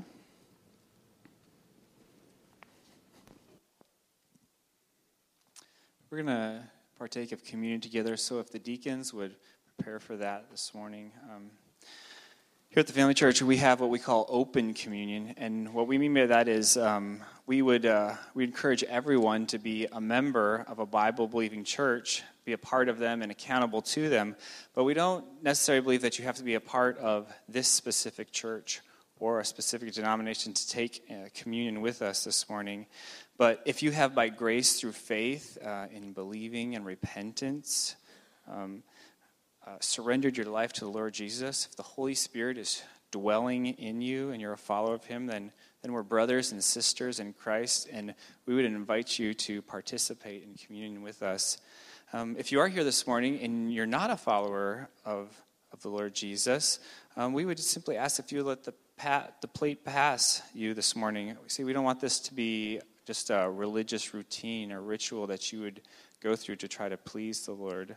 We're 6.15 6.23
going 6.23 6.37
to 6.37 6.61
partake 6.97 7.33
of 7.33 7.43
communion 7.43 7.81
together, 7.81 8.15
so 8.15 8.39
if 8.39 8.49
the 8.49 8.57
deacons 8.57 9.13
would 9.13 9.35
prepare 9.75 9.99
for 9.99 10.15
that 10.15 10.49
this 10.49 10.73
morning. 10.73 11.11
Um, 11.29 11.49
here 12.69 12.79
at 12.79 12.87
the 12.87 12.93
Family 12.93 13.13
Church, 13.13 13.41
we 13.41 13.57
have 13.57 13.81
what 13.81 13.89
we 13.89 13.99
call 13.99 14.25
open 14.29 14.73
communion, 14.73 15.33
and 15.35 15.73
what 15.73 15.87
we 15.87 15.97
mean 15.97 16.13
by 16.13 16.25
that 16.27 16.47
is 16.47 16.77
um, 16.77 17.21
we 17.47 17.61
would 17.61 17.85
uh, 17.85 18.13
we 18.33 18.45
encourage 18.45 18.81
everyone 18.85 19.45
to 19.47 19.59
be 19.59 19.87
a 19.91 19.99
member 19.99 20.63
of 20.69 20.79
a 20.79 20.85
Bible-believing 20.85 21.65
church, 21.65 22.23
be 22.45 22.53
a 22.53 22.57
part 22.57 22.87
of 22.87 22.97
them, 22.97 23.21
and 23.21 23.29
accountable 23.29 23.81
to 23.81 24.07
them. 24.07 24.37
But 24.73 24.85
we 24.85 24.93
don't 24.93 25.25
necessarily 25.43 25.81
believe 25.81 26.01
that 26.03 26.17
you 26.17 26.23
have 26.23 26.37
to 26.37 26.43
be 26.43 26.53
a 26.53 26.61
part 26.61 26.97
of 26.99 27.27
this 27.49 27.67
specific 27.67 28.31
church 28.31 28.79
or 29.25 29.39
a 29.39 29.45
specific 29.45 29.91
denomination 29.91 30.53
to 30.53 30.67
take 30.67 31.03
uh, 31.09 31.27
communion 31.33 31.81
with 31.81 32.03
us 32.03 32.23
this 32.23 32.47
morning. 32.47 32.85
But 33.39 33.59
if 33.65 33.81
you 33.81 33.89
have, 33.89 34.13
by 34.13 34.29
grace 34.29 34.79
through 34.79 34.91
faith 34.91 35.57
uh, 35.65 35.87
in 35.91 36.13
believing 36.13 36.75
and 36.75 36.85
repentance, 36.85 37.95
um, 38.47 38.83
uh, 39.65 39.77
surrendered 39.79 40.37
your 40.37 40.45
life 40.45 40.73
to 40.73 40.81
the 40.81 40.91
Lord 40.91 41.15
Jesus, 41.15 41.65
if 41.65 41.75
the 41.75 41.81
Holy 41.81 42.13
Spirit 42.13 42.59
is 42.59 42.83
dwelling 43.09 43.65
in 43.65 43.99
you 43.99 44.29
and 44.29 44.39
you're 44.39 44.53
a 44.53 44.57
follower 44.57 44.93
of 44.93 45.05
Him, 45.05 45.25
then, 45.25 45.51
then 45.81 45.91
we're 45.91 46.03
brothers 46.03 46.51
and 46.51 46.63
sisters 46.63 47.19
in 47.19 47.33
Christ, 47.33 47.89
and 47.91 48.13
we 48.45 48.53
would 48.53 48.65
invite 48.65 49.17
you 49.17 49.33
to 49.33 49.63
participate 49.63 50.43
in 50.43 50.53
communion 50.53 51.01
with 51.01 51.23
us. 51.23 51.57
Um, 52.13 52.35
if 52.37 52.51
you 52.51 52.59
are 52.59 52.67
here 52.67 52.83
this 52.83 53.07
morning 53.07 53.39
and 53.39 53.73
you're 53.73 53.87
not 53.87 54.11
a 54.11 54.17
follower 54.17 54.87
of, 55.03 55.35
of 55.73 55.81
the 55.81 55.89
Lord 55.89 56.13
Jesus, 56.13 56.77
um, 57.17 57.33
we 57.33 57.43
would 57.43 57.57
simply 57.57 57.97
ask 57.97 58.19
if 58.19 58.31
you 58.31 58.43
let 58.43 58.65
the, 58.65 58.75
the 58.97 59.47
plate 59.53 59.83
pass 59.83 60.41
you 60.53 60.73
this 60.73 60.95
morning. 60.95 61.35
See, 61.47 61.63
we 61.63 61.73
don't 61.73 61.83
want 61.83 61.99
this 61.99 62.19
to 62.21 62.33
be 62.33 62.79
just 63.05 63.29
a 63.29 63.49
religious 63.49 64.13
routine 64.13 64.71
or 64.71 64.81
ritual 64.81 65.27
that 65.27 65.51
you 65.51 65.61
would 65.61 65.81
go 66.21 66.35
through 66.35 66.55
to 66.57 66.67
try 66.67 66.89
to 66.89 66.97
please 66.97 67.45
the 67.45 67.51
Lord. 67.51 67.95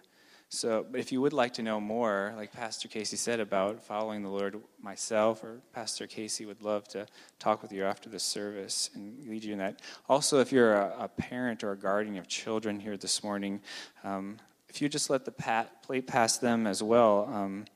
So, 0.51 0.87
but 0.91 0.99
if 0.99 1.13
you 1.13 1.21
would 1.21 1.35
like 1.35 1.55
to 1.55 1.63
know 1.63 1.79
more, 1.79 2.33
like 2.37 2.53
Pastor 2.53 2.89
Casey 2.89 3.17
said 3.17 3.39
about 3.39 3.85
following 3.85 4.23
the 4.23 4.31
Lord, 4.31 4.59
myself 4.83 5.45
or 5.45 5.61
Pastor 5.75 6.07
Casey 6.07 6.47
would 6.47 6.63
love 6.63 6.89
to 6.89 7.07
talk 7.39 7.61
with 7.61 7.71
you 7.71 7.85
after 7.85 8.09
the 8.09 8.19
service 8.19 8.89
and 8.95 9.29
lead 9.29 9.45
you 9.45 9.53
in 9.53 9.59
that. 9.59 9.81
Also, 10.09 10.41
if 10.41 10.51
you're 10.51 10.75
a, 10.75 10.95
a 11.01 11.09
parent 11.09 11.63
or 11.63 11.73
a 11.73 11.77
guardian 11.77 12.17
of 12.17 12.29
children 12.29 12.81
here 12.81 12.97
this 12.97 13.23
morning, 13.23 13.61
um, 14.05 14.39
if 14.71 14.81
you 14.81 14.89
just 14.89 15.11
let 15.11 15.27
the 15.27 15.31
pat, 15.31 15.83
plate 15.83 16.07
pass 16.07 16.39
them 16.39 16.67
as 16.67 16.83
well, 16.83 17.29
um, 17.31 17.67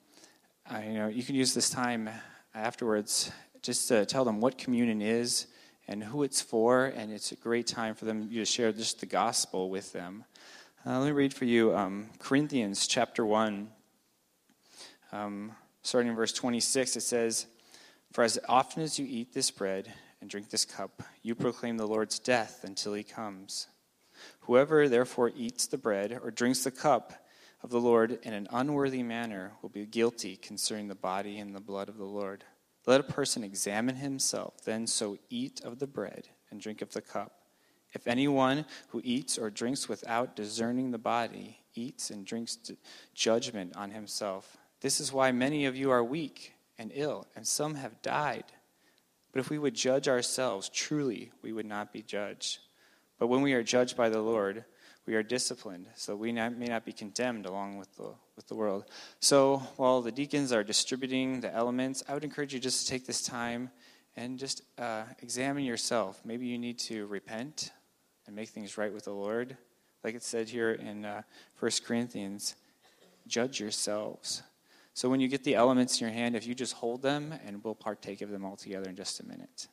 I, 0.66 0.86
you 0.86 0.94
know, 0.94 1.08
you 1.08 1.22
can 1.22 1.34
use 1.34 1.52
this 1.52 1.68
time 1.68 2.08
afterwards 2.54 3.30
just 3.62 3.88
to 3.88 4.04
tell 4.04 4.24
them 4.24 4.40
what 4.40 4.58
communion 4.58 5.00
is 5.00 5.46
and 5.88 6.02
who 6.02 6.22
it's 6.22 6.40
for, 6.40 6.86
and 6.86 7.12
it's 7.12 7.32
a 7.32 7.36
great 7.36 7.66
time 7.66 7.94
for 7.94 8.04
them 8.04 8.28
to 8.28 8.44
share 8.44 8.72
just 8.72 9.00
the 9.00 9.06
gospel 9.06 9.70
with 9.70 9.92
them. 9.92 10.24
Uh, 10.86 10.98
let 10.98 11.06
me 11.06 11.12
read 11.12 11.34
for 11.34 11.44
you 11.44 11.74
um, 11.76 12.08
Corinthians 12.18 12.86
chapter 12.86 13.24
1, 13.24 13.68
um, 15.12 15.52
starting 15.82 16.10
in 16.10 16.16
verse 16.16 16.32
26. 16.32 16.96
It 16.96 17.00
says, 17.02 17.46
For 18.12 18.24
as 18.24 18.38
often 18.48 18.82
as 18.82 18.98
you 18.98 19.06
eat 19.08 19.32
this 19.32 19.50
bread 19.50 19.92
and 20.20 20.30
drink 20.30 20.50
this 20.50 20.64
cup, 20.64 21.02
you 21.22 21.34
proclaim 21.34 21.76
the 21.76 21.86
Lord's 21.86 22.18
death 22.18 22.64
until 22.64 22.94
he 22.94 23.02
comes. 23.02 23.66
Whoever 24.40 24.88
therefore 24.88 25.32
eats 25.36 25.66
the 25.66 25.78
bread 25.78 26.18
or 26.22 26.30
drinks 26.30 26.64
the 26.64 26.70
cup 26.70 27.12
of 27.62 27.70
the 27.70 27.80
Lord 27.80 28.18
in 28.22 28.32
an 28.32 28.48
unworthy 28.50 29.02
manner 29.02 29.52
will 29.62 29.68
be 29.68 29.86
guilty 29.86 30.36
concerning 30.36 30.88
the 30.88 30.94
body 30.94 31.38
and 31.38 31.54
the 31.54 31.60
blood 31.60 31.88
of 31.88 31.96
the 31.96 32.04
Lord. 32.04 32.44
Let 32.86 33.00
a 33.00 33.04
person 33.04 33.44
examine 33.44 33.96
himself, 33.96 34.64
then 34.64 34.86
so 34.86 35.16
eat 35.30 35.60
of 35.64 35.78
the 35.78 35.86
bread 35.86 36.28
and 36.50 36.60
drink 36.60 36.82
of 36.82 36.92
the 36.92 37.00
cup. 37.00 37.32
If 37.92 38.08
anyone 38.08 38.64
who 38.88 39.00
eats 39.04 39.38
or 39.38 39.50
drinks 39.50 39.88
without 39.88 40.34
discerning 40.34 40.90
the 40.90 40.98
body 40.98 41.58
eats 41.74 42.10
and 42.10 42.26
drinks 42.26 42.58
judgment 43.14 43.76
on 43.76 43.90
himself, 43.90 44.56
this 44.80 44.98
is 44.98 45.12
why 45.12 45.30
many 45.30 45.66
of 45.66 45.76
you 45.76 45.90
are 45.90 46.02
weak 46.02 46.54
and 46.78 46.90
ill, 46.94 47.28
and 47.36 47.46
some 47.46 47.76
have 47.76 48.02
died. 48.02 48.44
But 49.30 49.40
if 49.40 49.50
we 49.50 49.58
would 49.58 49.74
judge 49.74 50.08
ourselves, 50.08 50.68
truly 50.68 51.30
we 51.42 51.52
would 51.52 51.66
not 51.66 51.92
be 51.92 52.02
judged. 52.02 52.58
But 53.18 53.28
when 53.28 53.42
we 53.42 53.52
are 53.52 53.62
judged 53.62 53.96
by 53.96 54.08
the 54.08 54.20
Lord, 54.20 54.64
we 55.06 55.14
are 55.14 55.22
disciplined, 55.22 55.86
so 55.94 56.14
we 56.14 56.30
not, 56.30 56.56
may 56.56 56.66
not 56.66 56.84
be 56.84 56.92
condemned 56.92 57.46
along 57.46 57.76
with 57.76 57.94
the, 57.96 58.14
with 58.36 58.46
the 58.46 58.54
world. 58.54 58.84
So 59.20 59.58
while 59.76 60.00
the 60.00 60.12
deacons 60.12 60.52
are 60.52 60.62
distributing 60.62 61.40
the 61.40 61.52
elements, 61.52 62.04
I 62.08 62.14
would 62.14 62.24
encourage 62.24 62.54
you 62.54 62.60
just 62.60 62.86
to 62.86 62.92
take 62.92 63.06
this 63.06 63.22
time 63.22 63.70
and 64.16 64.38
just 64.38 64.62
uh, 64.78 65.04
examine 65.20 65.64
yourself. 65.64 66.20
Maybe 66.24 66.46
you 66.46 66.58
need 66.58 66.78
to 66.80 67.06
repent 67.06 67.72
and 68.26 68.36
make 68.36 68.50
things 68.50 68.78
right 68.78 68.92
with 68.92 69.04
the 69.04 69.12
Lord. 69.12 69.56
Like 70.04 70.14
it 70.14 70.22
said 70.22 70.48
here 70.48 70.72
in 70.72 71.04
uh, 71.04 71.22
1 71.58 71.70
Corinthians, 71.84 72.54
judge 73.26 73.60
yourselves. 73.60 74.42
So 74.94 75.08
when 75.08 75.20
you 75.20 75.28
get 75.28 75.42
the 75.42 75.54
elements 75.54 76.00
in 76.00 76.06
your 76.06 76.14
hand, 76.14 76.36
if 76.36 76.46
you 76.46 76.54
just 76.54 76.74
hold 76.74 77.02
them, 77.02 77.34
and 77.44 77.64
we'll 77.64 77.74
partake 77.74 78.20
of 78.20 78.30
them 78.30 78.44
all 78.44 78.56
together 78.56 78.88
in 78.88 78.96
just 78.96 79.20
a 79.20 79.26
minute. 79.26 79.68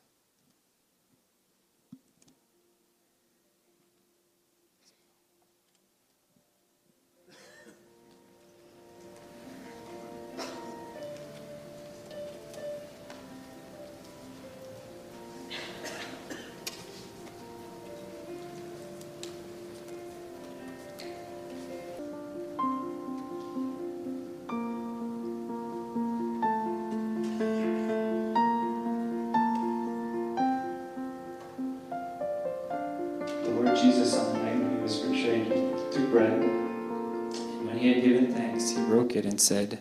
Said, 39.40 39.80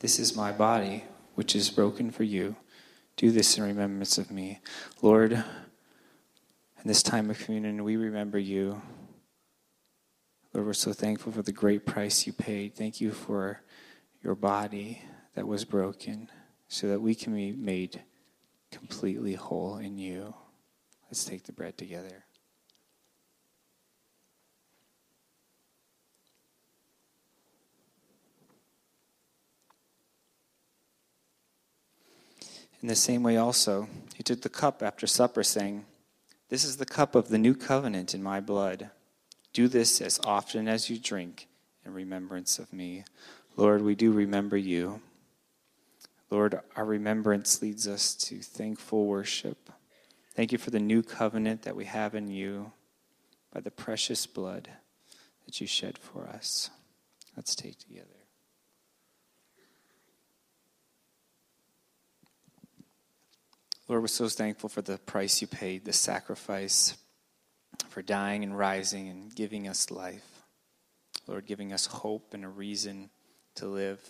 This 0.00 0.18
is 0.18 0.36
my 0.36 0.52
body, 0.52 1.04
which 1.34 1.56
is 1.56 1.70
broken 1.70 2.10
for 2.10 2.24
you. 2.24 2.56
Do 3.16 3.30
this 3.30 3.56
in 3.56 3.64
remembrance 3.64 4.18
of 4.18 4.30
me. 4.30 4.60
Lord, 5.00 5.32
in 5.32 5.42
this 6.84 7.02
time 7.02 7.30
of 7.30 7.38
communion, 7.38 7.82
we 7.82 7.96
remember 7.96 8.38
you. 8.38 8.82
Lord, 10.52 10.66
we're 10.66 10.72
so 10.74 10.92
thankful 10.92 11.32
for 11.32 11.42
the 11.42 11.52
great 11.52 11.86
price 11.86 12.26
you 12.26 12.32
paid. 12.32 12.74
Thank 12.74 13.00
you 13.00 13.10
for 13.10 13.62
your 14.22 14.34
body 14.34 15.02
that 15.34 15.46
was 15.46 15.64
broken 15.64 16.30
so 16.68 16.88
that 16.88 17.00
we 17.00 17.14
can 17.14 17.34
be 17.34 17.52
made 17.52 18.02
completely 18.70 19.34
whole 19.34 19.78
in 19.78 19.98
you. 19.98 20.34
Let's 21.10 21.24
take 21.24 21.44
the 21.44 21.52
bread 21.52 21.78
together. 21.78 22.25
In 32.86 32.88
the 32.88 32.94
same 32.94 33.24
way, 33.24 33.36
also, 33.36 33.88
he 34.14 34.22
took 34.22 34.42
the 34.42 34.48
cup 34.48 34.80
after 34.80 35.08
supper, 35.08 35.42
saying, 35.42 35.86
This 36.50 36.62
is 36.62 36.76
the 36.76 36.86
cup 36.86 37.16
of 37.16 37.30
the 37.30 37.36
new 37.36 37.52
covenant 37.52 38.14
in 38.14 38.22
my 38.22 38.38
blood. 38.38 38.90
Do 39.52 39.66
this 39.66 40.00
as 40.00 40.20
often 40.22 40.68
as 40.68 40.88
you 40.88 40.96
drink 40.96 41.48
in 41.84 41.92
remembrance 41.92 42.60
of 42.60 42.72
me. 42.72 43.02
Lord, 43.56 43.82
we 43.82 43.96
do 43.96 44.12
remember 44.12 44.56
you. 44.56 45.00
Lord, 46.30 46.60
our 46.76 46.84
remembrance 46.84 47.60
leads 47.60 47.88
us 47.88 48.14
to 48.14 48.38
thankful 48.38 49.06
worship. 49.06 49.68
Thank 50.36 50.52
you 50.52 50.58
for 50.58 50.70
the 50.70 50.78
new 50.78 51.02
covenant 51.02 51.62
that 51.62 51.74
we 51.74 51.86
have 51.86 52.14
in 52.14 52.30
you 52.30 52.70
by 53.52 53.62
the 53.62 53.72
precious 53.72 54.26
blood 54.26 54.68
that 55.44 55.60
you 55.60 55.66
shed 55.66 55.98
for 55.98 56.28
us. 56.28 56.70
Let's 57.36 57.56
take 57.56 57.80
together. 57.80 58.25
Lord, 63.88 64.02
we're 64.02 64.08
so 64.08 64.28
thankful 64.28 64.68
for 64.68 64.82
the 64.82 64.98
price 64.98 65.40
you 65.40 65.46
paid, 65.46 65.84
the 65.84 65.92
sacrifice, 65.92 66.96
for 67.88 68.02
dying 68.02 68.42
and 68.42 68.58
rising 68.58 69.08
and 69.08 69.34
giving 69.34 69.68
us 69.68 69.90
life. 69.90 70.42
Lord, 71.26 71.46
giving 71.46 71.72
us 71.72 71.86
hope 71.86 72.34
and 72.34 72.44
a 72.44 72.48
reason 72.48 73.10
to 73.56 73.66
live. 73.66 74.00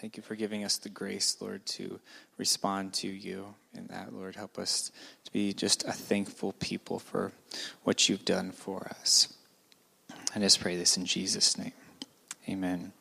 Thank 0.00 0.16
you 0.16 0.22
for 0.22 0.34
giving 0.34 0.64
us 0.64 0.78
the 0.78 0.88
grace, 0.88 1.36
Lord, 1.40 1.64
to 1.66 2.00
respond 2.38 2.92
to 2.94 3.08
you 3.08 3.54
in 3.72 3.86
that, 3.86 4.12
Lord. 4.12 4.34
Help 4.34 4.58
us 4.58 4.90
to 5.24 5.32
be 5.32 5.52
just 5.52 5.84
a 5.84 5.92
thankful 5.92 6.54
people 6.54 6.98
for 6.98 7.30
what 7.84 8.08
you've 8.08 8.24
done 8.24 8.50
for 8.50 8.88
us. 9.00 9.32
I 10.34 10.40
just 10.40 10.60
pray 10.60 10.76
this 10.76 10.96
in 10.96 11.06
Jesus' 11.06 11.56
name. 11.56 11.72
Amen. 12.48 12.92